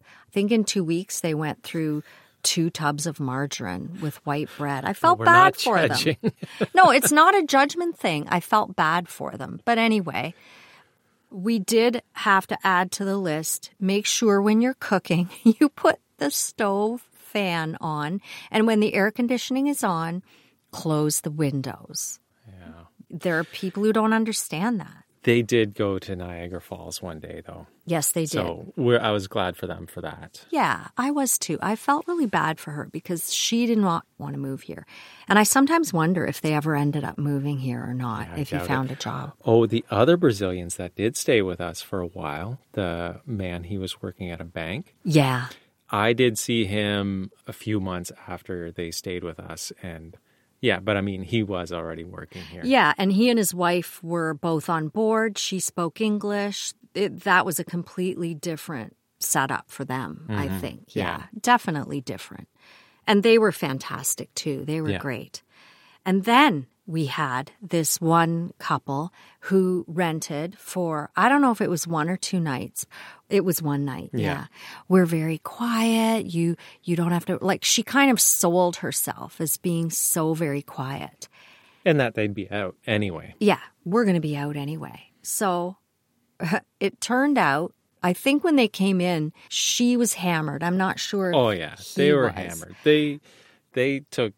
I 0.02 0.32
think 0.32 0.52
in 0.52 0.63
two 0.63 0.84
weeks, 0.84 1.19
they 1.19 1.34
went 1.34 1.63
through 1.63 2.04
two 2.43 2.69
tubs 2.69 3.06
of 3.06 3.19
margarine 3.19 3.97
with 4.02 4.26
white 4.26 4.50
bread. 4.58 4.86
I 4.86 4.93
felt 4.93 5.19
well, 5.19 5.26
bad 5.26 5.56
for 5.56 5.88
judging. 5.88 6.17
them. 6.21 6.32
no, 6.73 6.91
it's 6.91 7.12
not 7.12 7.36
a 7.36 7.43
judgment 7.43 7.97
thing. 7.97 8.28
I 8.30 8.39
felt 8.39 8.76
bad 8.76 9.08
for 9.08 9.32
them. 9.32 9.60
But 9.65 9.78
anyway, 9.78 10.34
we 11.29 11.59
did 11.59 12.01
have 12.13 12.47
to 12.47 12.57
add 12.63 12.91
to 12.93 13.05
the 13.05 13.17
list 13.17 13.71
make 13.79 14.05
sure 14.05 14.41
when 14.41 14.61
you're 14.61 14.75
cooking, 14.79 15.29
you 15.43 15.69
put 15.69 15.99
the 16.17 16.31
stove 16.31 17.07
fan 17.11 17.77
on. 17.81 18.21
And 18.51 18.65
when 18.65 18.79
the 18.79 18.93
air 18.93 19.11
conditioning 19.11 19.67
is 19.67 19.83
on, 19.83 20.23
close 20.71 21.21
the 21.21 21.31
windows. 21.31 22.19
Yeah. 22.47 22.85
There 23.09 23.39
are 23.39 23.43
people 23.43 23.83
who 23.83 23.93
don't 23.93 24.13
understand 24.13 24.79
that. 24.79 25.03
They 25.23 25.41
did 25.41 25.73
go 25.73 25.99
to 25.99 26.15
Niagara 26.15 26.62
Falls 26.62 27.01
one 27.01 27.19
day, 27.19 27.41
though. 27.45 27.67
Yes, 27.86 28.12
they 28.12 28.21
did. 28.21 28.30
So 28.32 28.71
we're, 28.77 28.99
I 28.99 29.12
was 29.12 29.27
glad 29.27 29.58
for 29.58 29.67
them 29.67 29.86
for 29.88 29.99
that. 30.01 30.45
Yeah, 30.51 30.88
I 30.97 31.12
was 31.12 31.38
too. 31.38 31.58
I 31.62 31.75
felt 31.75 32.08
really 32.08 32.27
bad 32.27 32.60
for 32.60 32.71
her 32.71 32.88
because 32.91 33.34
she 33.34 33.65
did 33.65 33.77
not 33.77 34.06
want 34.17 34.34
to 34.36 34.39
move 34.39 34.62
here. 34.62 34.86
And 35.27 35.38
I 35.38 35.43
sometimes 35.43 35.91
wonder 35.91 36.25
if 36.25 36.39
they 36.41 36.53
ever 36.53 36.75
ended 36.75 37.03
up 37.03 37.17
moving 37.17 37.58
here 37.58 37.84
or 37.84 37.93
not, 37.93 38.27
Yeah, 38.30 38.38
if 38.38 38.49
he 38.51 38.60
found 38.60 38.89
it. 38.91 38.93
a 38.93 38.95
job. 39.01 39.34
Oh, 39.43 39.65
the 39.65 39.84
other 39.89 40.15
Brazilians 40.17 40.75
that 40.77 40.95
did 40.95 41.17
stay 41.17 41.41
with 41.41 41.60
us 41.60 41.82
for 41.82 41.99
a 41.99 42.08
while, 42.08 42.60
the 42.73 43.19
man, 43.25 43.63
he 43.65 43.77
was 43.77 44.01
working 44.01 44.32
at 44.32 44.39
a 44.39 44.45
bank. 44.45 44.95
Yeah. 45.03 45.47
I 45.89 46.13
did 46.13 46.38
see 46.38 46.65
him 46.65 47.32
a 47.47 47.53
few 47.53 47.80
months 47.80 48.12
after 48.27 48.71
they 48.71 48.91
stayed 48.91 49.23
with 49.23 49.39
us. 49.39 49.71
And 49.82 50.15
yeah, 50.61 50.79
but 50.79 50.97
I 50.97 51.01
mean, 51.01 51.21
he 51.23 51.43
was 51.43 51.71
already 51.71 52.03
working 52.03 52.41
here. 52.41 52.61
Yeah, 52.65 52.93
and 52.97 53.11
he 53.11 53.29
and 53.29 53.37
his 53.37 53.53
wife 53.53 54.01
were 54.03 54.33
both 54.33 54.69
on 54.69 54.87
board. 54.87 55.37
She 55.37 55.59
spoke 55.59 56.01
English. 56.01 56.73
It, 56.93 57.21
that 57.21 57.45
was 57.45 57.59
a 57.59 57.63
completely 57.63 58.33
different 58.33 58.95
setup 59.19 59.69
for 59.69 59.85
them, 59.85 60.25
I 60.29 60.47
mm-hmm. 60.47 60.59
think. 60.59 60.95
Yeah, 60.95 61.17
Yeah. 61.19 61.23
definitely 61.41 62.01
different. 62.01 62.47
And 63.05 63.23
they 63.23 63.37
were 63.37 63.51
fantastic 63.51 64.33
too. 64.35 64.65
They 64.65 64.81
were 64.81 64.91
Yeah. 64.91 64.99
great. 64.99 65.43
And 66.05 66.23
then 66.25 66.67
we 66.88 67.06
had 67.06 67.52
this 67.62 68.00
one 68.00 68.54
couple 68.58 69.13
who 69.41 69.84
rented 69.88 70.58
for, 70.58 71.12
I 71.15 71.28
don't 71.28 71.41
know 71.41 71.52
if 71.52 71.60
it 71.60 71.69
was 71.69 71.86
one 71.86 72.10
or 72.10 72.15
two 72.15 72.39
nights. 72.39 72.86
It 73.30 73.43
was 73.43 73.62
one 73.62 73.84
night. 73.84 74.10
Yeah. 74.13 74.19
Yeah. 74.19 74.45
We're 74.88 75.06
very 75.06 75.39
quiet. 75.39 76.28
You 76.28 76.56
you 76.84 76.95
don't 76.95 77.12
have 77.12 77.26
to 77.26 77.38
like 77.41 77.65
she 77.65 77.84
kind 77.84 78.10
of 78.10 78.21
sold 78.21 78.78
herself 78.78 79.41
as 79.41 79.58
being 79.58 79.89
so 79.89 80.34
very 80.34 80.62
quiet. 80.62 81.28
And 81.86 82.00
that 82.00 82.15
they'd 82.15 82.34
be 82.34 82.50
out 82.50 82.76
anyway. 82.88 83.36
Yeah, 83.39 83.60
we're 83.86 84.06
going 84.06 84.15
to 84.15 84.21
be 84.21 84.38
out 84.38 84.56
anyway. 84.56 85.12
So 85.21 85.78
it 86.80 87.02
turned 87.02 87.38
out, 87.38 87.73
I 88.02 88.13
think 88.13 88.43
when 88.43 88.56
they 88.56 88.67
came 88.69 89.02
in, 89.02 89.34
she 89.50 89.97
was 89.97 90.13
hammered. 90.13 90.63
I'm 90.63 90.78
not 90.78 91.00
sure. 91.00 91.34
Oh 91.36 91.50
yeah, 91.50 91.76
they 91.95 92.13
were 92.13 92.23
was. 92.23 92.34
hammered. 92.34 92.76
They 92.86 93.19
they 93.73 94.00
took 94.12 94.34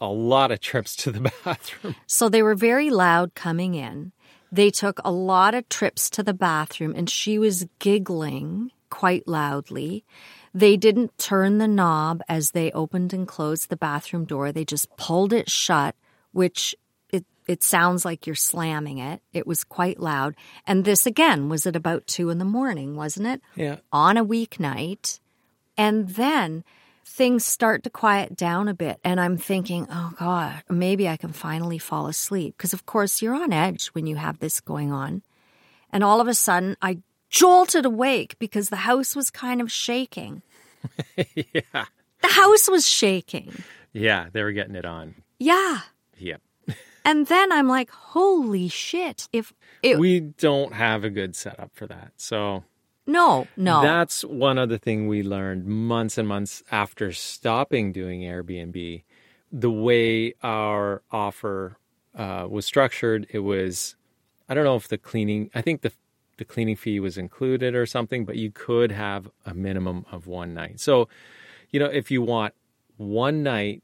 a 0.00 0.08
lot 0.08 0.50
of 0.50 0.60
trips 0.60 0.96
to 0.96 1.10
the 1.10 1.32
bathroom. 1.44 1.94
So 2.06 2.28
they 2.28 2.42
were 2.42 2.54
very 2.54 2.90
loud 2.90 3.34
coming 3.34 3.74
in. 3.74 4.12
They 4.50 4.70
took 4.70 5.00
a 5.04 5.12
lot 5.12 5.54
of 5.54 5.68
trips 5.68 6.08
to 6.10 6.22
the 6.22 6.34
bathroom, 6.34 6.94
and 6.96 7.08
she 7.08 7.38
was 7.38 7.66
giggling 7.78 8.70
quite 8.90 9.28
loudly. 9.28 10.04
They 10.54 10.76
didn't 10.76 11.16
turn 11.18 11.58
the 11.58 11.68
knob 11.68 12.22
as 12.28 12.52
they 12.52 12.72
opened 12.72 13.12
and 13.12 13.28
closed 13.28 13.68
the 13.68 13.76
bathroom 13.76 14.24
door. 14.24 14.50
They 14.50 14.64
just 14.64 14.88
pulled 14.96 15.32
it 15.32 15.50
shut, 15.50 15.94
which 16.32 16.74
it, 17.10 17.26
it 17.46 17.62
sounds 17.62 18.04
like 18.04 18.26
you're 18.26 18.34
slamming 18.34 18.98
it. 18.98 19.20
It 19.34 19.46
was 19.46 19.64
quite 19.64 20.00
loud. 20.00 20.34
And 20.66 20.84
this 20.84 21.04
again 21.04 21.50
was 21.50 21.66
at 21.66 21.76
about 21.76 22.06
two 22.06 22.30
in 22.30 22.38
the 22.38 22.44
morning, 22.46 22.96
wasn't 22.96 23.26
it? 23.26 23.42
Yeah. 23.54 23.76
On 23.92 24.16
a 24.16 24.24
weeknight. 24.24 25.20
And 25.76 26.08
then 26.08 26.64
things 27.08 27.44
start 27.44 27.82
to 27.84 27.90
quiet 27.90 28.36
down 28.36 28.68
a 28.68 28.74
bit. 28.74 29.00
And 29.02 29.20
I'm 29.20 29.36
thinking, 29.36 29.86
oh 29.90 30.12
God, 30.18 30.62
maybe 30.68 31.08
I 31.08 31.16
can 31.16 31.32
finally 31.32 31.78
fall 31.78 32.06
asleep. 32.06 32.54
Because, 32.56 32.72
of 32.72 32.86
course, 32.86 33.22
you're 33.22 33.34
on 33.34 33.52
edge 33.52 33.88
when 33.88 34.06
you 34.06 34.16
have 34.16 34.38
this 34.38 34.60
going 34.60 34.92
on. 34.92 35.22
And 35.90 36.04
all 36.04 36.20
of 36.20 36.28
a 36.28 36.34
sudden, 36.34 36.76
I 36.82 36.98
jolted 37.30 37.86
awake 37.86 38.38
because 38.38 38.68
the 38.68 38.76
house 38.76 39.16
was 39.16 39.30
kind 39.30 39.60
of 39.60 39.72
shaking. 39.72 40.42
yeah. 41.16 41.86
The 42.20 42.28
house 42.28 42.68
was 42.68 42.88
shaking. 42.88 43.52
Yeah, 43.92 44.28
they 44.32 44.42
were 44.42 44.52
getting 44.52 44.76
it 44.76 44.84
on. 44.84 45.14
Yeah. 45.38 45.80
Yep. 46.18 46.42
And 47.04 47.26
then 47.26 47.52
I'm 47.52 47.68
like, 47.68 47.90
holy 47.90 48.68
shit. 48.68 49.28
If 49.32 49.54
it, 49.82 49.98
We 49.98 50.20
don't 50.20 50.74
have 50.74 51.04
a 51.04 51.10
good 51.10 51.34
setup 51.34 51.70
for 51.72 51.86
that. 51.86 52.12
So 52.16 52.64
no, 53.08 53.48
no. 53.56 53.82
That's 53.82 54.22
one 54.22 54.58
other 54.58 54.78
thing 54.78 55.08
we 55.08 55.22
learned 55.22 55.66
months 55.66 56.18
and 56.18 56.28
months 56.28 56.62
after 56.70 57.10
stopping 57.12 57.90
doing 57.92 58.20
Airbnb. 58.20 59.02
The 59.50 59.70
way 59.70 60.34
our 60.42 61.02
offer 61.10 61.78
uh, 62.14 62.46
was 62.48 62.66
structured, 62.66 63.26
it 63.30 63.40
was 63.40 63.96
I 64.48 64.54
don't 64.54 64.64
know 64.64 64.76
if 64.76 64.88
the 64.88 64.98
cleaning. 64.98 65.50
I 65.54 65.62
think 65.62 65.80
the 65.80 65.92
the 66.36 66.44
cleaning 66.44 66.76
fee 66.76 67.00
was 67.00 67.18
included 67.18 67.74
or 67.74 67.86
something, 67.86 68.24
but 68.24 68.36
you 68.36 68.50
could 68.50 68.92
have 68.92 69.28
a 69.44 69.54
minimum 69.54 70.06
of 70.12 70.26
one 70.26 70.54
night. 70.54 70.78
So, 70.78 71.08
you 71.70 71.80
know, 71.80 71.86
if 71.86 72.10
you 72.10 72.22
want 72.22 72.54
one 72.96 73.42
night 73.42 73.82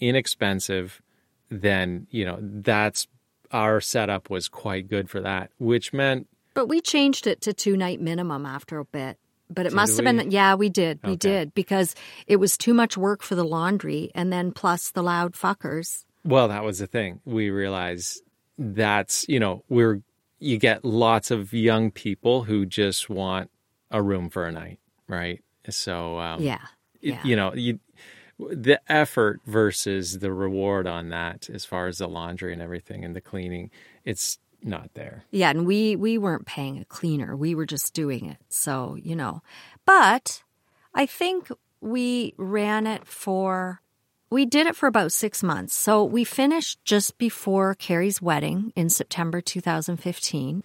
inexpensive, 0.00 1.02
then 1.50 2.06
you 2.10 2.24
know 2.24 2.38
that's 2.40 3.08
our 3.50 3.80
setup 3.80 4.30
was 4.30 4.48
quite 4.48 4.88
good 4.88 5.10
for 5.10 5.20
that, 5.20 5.50
which 5.58 5.92
meant 5.92 6.28
But 6.54 6.66
we 6.66 6.80
changed 6.80 7.26
it 7.26 7.42
to 7.42 7.52
two 7.52 7.76
night 7.76 8.00
minimum 8.00 8.46
after 8.46 8.78
a 8.78 8.84
bit. 8.84 9.18
But 9.50 9.66
it 9.66 9.72
must 9.72 9.98
have 9.98 10.06
we? 10.06 10.18
been, 10.18 10.30
yeah, 10.30 10.54
we 10.54 10.70
did. 10.70 11.00
We 11.04 11.16
did 11.16 11.52
because 11.52 11.94
it 12.26 12.36
was 12.36 12.56
too 12.56 12.72
much 12.72 12.96
work 12.96 13.22
for 13.22 13.34
the 13.34 13.44
laundry 13.44 14.10
and 14.14 14.32
then 14.32 14.52
plus 14.52 14.90
the 14.90 15.02
loud 15.02 15.34
fuckers. 15.34 16.04
Well, 16.24 16.48
that 16.48 16.64
was 16.64 16.78
the 16.78 16.86
thing. 16.86 17.20
We 17.26 17.50
realized 17.50 18.22
that's, 18.56 19.26
you 19.28 19.40
know, 19.40 19.64
we're, 19.68 20.00
you 20.38 20.56
get 20.56 20.84
lots 20.84 21.30
of 21.30 21.52
young 21.52 21.90
people 21.90 22.44
who 22.44 22.64
just 22.64 23.10
want 23.10 23.50
a 23.90 24.02
room 24.02 24.30
for 24.30 24.46
a 24.46 24.52
night, 24.52 24.78
right? 25.06 25.42
So, 25.68 26.18
um, 26.18 26.40
Yeah. 26.42 26.58
yeah. 27.02 27.20
you 27.22 27.36
know, 27.36 27.52
you, 27.54 27.78
the 28.38 28.80
effort 28.90 29.40
versus 29.46 30.18
the 30.18 30.32
reward 30.32 30.86
on 30.86 31.10
that, 31.10 31.50
as 31.50 31.64
far 31.64 31.88
as 31.88 31.98
the 31.98 32.08
laundry 32.08 32.52
and 32.52 32.62
everything 32.62 33.04
and 33.04 33.14
the 33.14 33.20
cleaning, 33.20 33.70
it's 34.04 34.38
not 34.64 34.90
there. 34.94 35.24
Yeah, 35.30 35.50
and 35.50 35.66
we 35.66 35.96
we 35.96 36.18
weren't 36.18 36.46
paying 36.46 36.78
a 36.78 36.84
cleaner. 36.84 37.36
We 37.36 37.54
were 37.54 37.66
just 37.66 37.94
doing 37.94 38.26
it. 38.26 38.38
So, 38.48 38.96
you 39.00 39.16
know. 39.16 39.42
But 39.84 40.42
I 40.94 41.06
think 41.06 41.48
we 41.80 42.34
ran 42.36 42.86
it 42.86 43.06
for 43.06 43.80
we 44.30 44.46
did 44.46 44.66
it 44.66 44.76
for 44.76 44.86
about 44.86 45.12
6 45.12 45.42
months. 45.42 45.74
So, 45.74 46.04
we 46.04 46.24
finished 46.24 46.82
just 46.84 47.18
before 47.18 47.74
Carrie's 47.74 48.22
wedding 48.22 48.72
in 48.74 48.88
September 48.88 49.42
2015. 49.42 50.64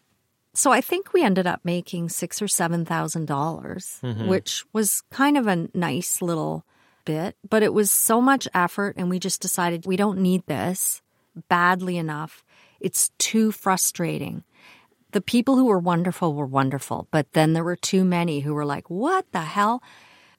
So, 0.54 0.72
I 0.72 0.80
think 0.80 1.12
we 1.12 1.24
ended 1.24 1.48
up 1.48 1.62
making 1.64 2.10
6 2.10 2.42
or 2.42 2.48
7,000 2.48 3.26
dollars, 3.26 4.00
mm-hmm. 4.02 4.28
which 4.28 4.64
was 4.74 5.04
kind 5.12 5.38
of 5.38 5.48
a 5.48 5.68
nice 5.74 6.22
little 6.22 6.66
bit, 7.08 7.38
but 7.50 7.64
it 7.64 7.74
was 7.74 7.90
so 7.90 8.22
much 8.22 8.48
effort 8.54 8.96
and 8.98 9.10
we 9.10 9.18
just 9.18 9.42
decided 9.42 9.86
we 9.86 9.96
don't 9.96 10.20
need 10.20 10.46
this 10.46 11.02
badly 11.48 11.98
enough. 11.98 12.44
It's 12.80 13.12
too 13.18 13.52
frustrating. 13.52 14.44
The 15.12 15.22
people 15.22 15.56
who 15.56 15.66
were 15.66 15.80
wonderful 15.80 16.34
were 16.34 16.46
wonderful, 16.46 17.08
but 17.12 17.32
then 17.34 17.54
there 17.54 17.64
were 17.64 17.76
too 17.76 18.04
many 18.04 18.42
who 18.42 18.54
were 18.54 18.66
like, 18.66 18.90
what 18.90 19.26
the 19.32 19.42
hell? 19.42 19.82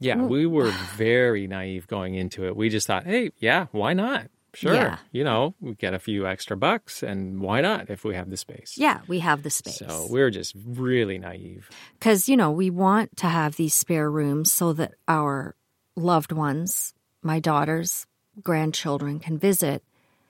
Yeah, 0.01 0.17
we 0.17 0.47
were 0.47 0.71
very 0.97 1.47
naive 1.47 1.87
going 1.87 2.15
into 2.15 2.47
it. 2.47 2.57
We 2.57 2.69
just 2.69 2.87
thought, 2.87 3.05
hey, 3.05 3.31
yeah, 3.39 3.67
why 3.73 3.95
not? 3.95 4.29
Sure. 4.55 4.75
Yeah. 4.75 4.99
You 5.13 5.25
know, 5.25 5.55
we 5.61 5.75
get 5.75 5.95
a 5.95 5.99
few 5.99 6.27
extra 6.27 6.57
bucks, 6.57 7.03
and 7.03 7.41
why 7.41 7.61
not 7.61 7.91
if 7.91 8.05
we 8.05 8.15
have 8.15 8.31
the 8.31 8.37
space? 8.37 8.75
Yeah, 8.77 9.01
we 9.07 9.21
have 9.21 9.43
the 9.43 9.51
space. 9.51 9.79
So 9.79 10.07
we're 10.11 10.31
just 10.31 10.55
really 10.67 11.19
naive. 11.19 11.69
Because, 11.99 12.29
you 12.29 12.37
know, 12.37 12.51
we 12.51 12.71
want 12.71 13.17
to 13.19 13.27
have 13.27 13.57
these 13.57 13.75
spare 13.75 14.11
rooms 14.11 14.53
so 14.53 14.73
that 14.73 14.95
our 15.07 15.55
loved 15.97 16.33
ones, 16.33 16.95
my 17.23 17.41
daughters, 17.41 18.07
grandchildren 18.43 19.21
can 19.21 19.39
visit. 19.39 19.83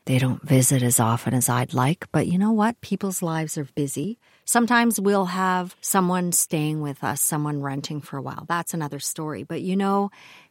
They 0.08 0.18
don't 0.18 0.42
visit 0.42 0.82
as 0.82 0.98
often 0.98 1.34
as 1.34 1.50
I'd 1.50 1.74
like, 1.74 2.06
but 2.12 2.26
you 2.26 2.38
know 2.38 2.50
what? 2.50 2.80
People's 2.80 3.20
lives 3.20 3.58
are 3.58 3.68
busy. 3.74 4.18
Sometimes 4.46 4.98
we'll 4.98 5.26
have 5.26 5.76
someone 5.82 6.32
staying 6.32 6.80
with 6.80 7.04
us, 7.04 7.20
someone 7.20 7.60
renting 7.60 8.00
for 8.00 8.16
a 8.16 8.22
while. 8.22 8.46
That's 8.48 8.72
another 8.72 9.00
story. 9.00 9.42
But 9.42 9.60
you 9.60 9.76
know, 9.76 10.10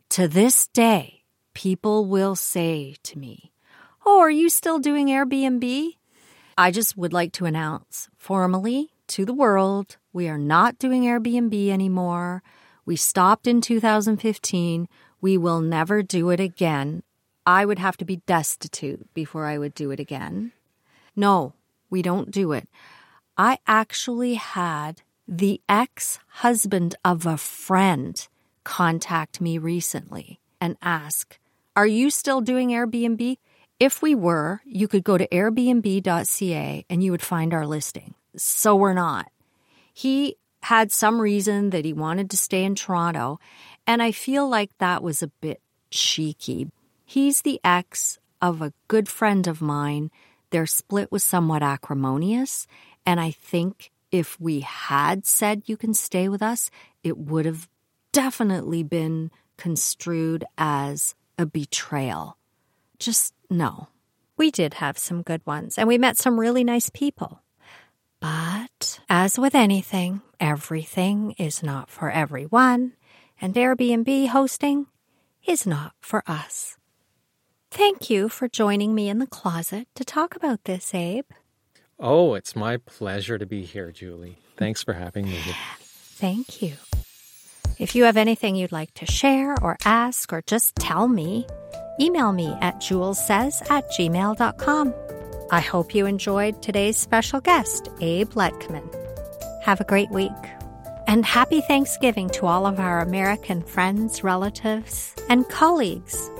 to 0.09 0.27
this 0.27 0.67
day, 0.67 1.23
people 1.55 2.05
will 2.05 2.35
say 2.35 2.97
to 3.01 3.17
me, 3.17 3.51
Oh, 4.05 4.19
are 4.19 4.29
you 4.29 4.47
still 4.49 4.77
doing 4.77 5.07
Airbnb? 5.07 5.93
I 6.55 6.69
just 6.69 6.95
would 6.95 7.11
like 7.11 7.31
to 7.33 7.45
announce 7.45 8.09
formally 8.15 8.91
to 9.07 9.25
the 9.25 9.33
world 9.33 9.97
we 10.13 10.29
are 10.29 10.37
not 10.37 10.77
doing 10.77 11.01
Airbnb 11.01 11.69
anymore. 11.69 12.43
We 12.85 12.95
stopped 12.95 13.47
in 13.47 13.61
2015. 13.61 14.87
We 15.19 15.35
will 15.35 15.61
never 15.61 16.03
do 16.03 16.29
it 16.29 16.39
again. 16.39 17.01
I 17.47 17.65
would 17.65 17.79
have 17.79 17.95
to 17.97 18.05
be 18.05 18.17
destitute 18.27 19.07
before 19.13 19.45
I 19.45 19.57
would 19.57 19.73
do 19.73 19.89
it 19.91 20.01
again. 20.01 20.51
No, 21.15 21.53
we 21.89 22.01
don't 22.01 22.29
do 22.29 22.51
it. 22.51 22.67
I 23.37 23.59
actually 23.65 24.33
had 24.33 25.01
the 25.29 25.61
ex 25.69 26.19
husband 26.27 26.95
of 27.05 27.25
a 27.25 27.37
friend 27.37 28.27
contact 28.65 29.39
me 29.39 29.57
recently 29.57 30.41
and 30.59 30.75
ask, 30.81 31.39
Are 31.73 31.87
you 31.87 32.09
still 32.09 32.41
doing 32.41 32.69
Airbnb? 32.69 33.37
If 33.79 34.01
we 34.01 34.13
were, 34.13 34.61
you 34.65 34.89
could 34.89 35.05
go 35.05 35.17
to 35.17 35.27
airbnb.ca 35.29 36.85
and 36.89 37.03
you 37.03 37.11
would 37.11 37.21
find 37.21 37.53
our 37.53 37.65
listing. 37.65 38.13
So 38.35 38.75
we're 38.75 38.93
not. 38.93 39.31
He 39.93 40.35
had 40.63 40.91
some 40.91 41.21
reason 41.21 41.69
that 41.69 41.85
he 41.85 41.93
wanted 41.93 42.29
to 42.31 42.37
stay 42.37 42.65
in 42.65 42.75
Toronto, 42.75 43.39
and 43.85 44.03
I 44.03 44.11
feel 44.11 44.49
like 44.49 44.71
that 44.79 45.01
was 45.01 45.23
a 45.23 45.31
bit 45.39 45.61
cheeky. 45.91 46.67
He's 47.09 47.43
the 47.43 47.61
ex 47.63 48.19
of 48.41 48.61
a 48.61 48.73
good 48.89 49.07
friend 49.07 49.47
of 49.47 49.61
mine. 49.61 50.11
Their 50.49 50.65
split 50.65 51.09
was 51.09 51.23
somewhat 51.23 51.63
acrimonious, 51.63 52.67
and 53.05 53.17
I 53.17 53.31
think 53.31 53.91
if 54.11 54.37
we 54.41 54.59
had 54.59 55.25
said 55.25 55.63
you 55.67 55.77
can 55.77 55.93
stay 55.93 56.27
with 56.27 56.41
us, 56.41 56.69
it 57.03 57.17
would 57.17 57.45
have 57.45 57.69
definitely 58.11 58.83
been 58.83 59.31
construed 59.55 60.43
as 60.57 61.15
a 61.37 61.45
betrayal. 61.45 62.35
Just 62.99 63.33
no. 63.49 63.87
We 64.35 64.51
did 64.51 64.73
have 64.75 64.97
some 64.97 65.21
good 65.21 65.45
ones, 65.47 65.77
and 65.77 65.87
we 65.87 65.97
met 65.97 66.17
some 66.17 66.37
really 66.37 66.65
nice 66.65 66.89
people. 66.89 67.41
But 68.19 68.99
as 69.07 69.39
with 69.39 69.55
anything, 69.55 70.23
everything 70.41 71.35
is 71.37 71.63
not 71.63 71.89
for 71.89 72.11
everyone, 72.11 72.97
and 73.39 73.53
Airbnb 73.53 74.27
hosting 74.27 74.87
is 75.45 75.65
not 75.65 75.93
for 76.01 76.21
us. 76.27 76.75
Thank 77.77 78.09
you 78.09 78.27
for 78.27 78.47
joining 78.47 78.95
me 78.95 79.07
in 79.07 79.19
the 79.19 79.27
closet 79.27 79.87
to 79.93 80.03
talk 80.03 80.35
about 80.35 80.63
this, 80.63 80.95
Abe. 80.95 81.29
Oh, 81.99 82.33
it's 82.33 82.55
my 82.55 82.77
pleasure 82.77 83.37
to 83.37 83.45
be 83.45 83.61
here, 83.65 83.91
Julie. 83.91 84.39
Thanks 84.55 84.81
for 84.81 84.93
having 84.93 85.25
me. 85.27 85.39
Thank 85.79 86.63
you. 86.63 86.73
If 87.77 87.93
you 87.93 88.05
have 88.05 88.17
anything 88.17 88.55
you'd 88.55 88.71
like 88.71 88.95
to 88.95 89.05
share 89.05 89.55
or 89.61 89.77
ask 89.85 90.33
or 90.33 90.41
just 90.47 90.75
tell 90.77 91.07
me, 91.07 91.45
email 92.01 92.31
me 92.31 92.47
at 92.61 92.77
julessays 92.77 93.61
at 93.69 93.87
gmail.com. 93.91 94.95
I 95.51 95.59
hope 95.59 95.93
you 95.93 96.07
enjoyed 96.07 96.63
today's 96.63 96.97
special 96.97 97.41
guest, 97.41 97.89
Abe 98.01 98.31
Letkeman. 98.31 98.89
Have 99.61 99.81
a 99.81 99.85
great 99.85 100.09
week. 100.09 100.31
And 101.05 101.23
happy 101.23 101.61
Thanksgiving 101.61 102.31
to 102.31 102.47
all 102.47 102.65
of 102.65 102.79
our 102.79 103.01
American 103.01 103.61
friends, 103.61 104.23
relatives, 104.23 105.13
and 105.29 105.47
colleagues. 105.47 106.31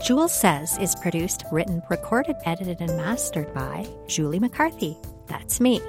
Jules 0.00 0.32
Says 0.32 0.78
is 0.78 0.94
produced, 0.94 1.44
written, 1.50 1.82
recorded, 1.90 2.36
edited, 2.44 2.80
and 2.80 2.96
mastered 2.96 3.52
by 3.52 3.86
Julie 4.06 4.38
McCarthy. 4.38 4.96
That's 5.26 5.60
me. 5.60 5.80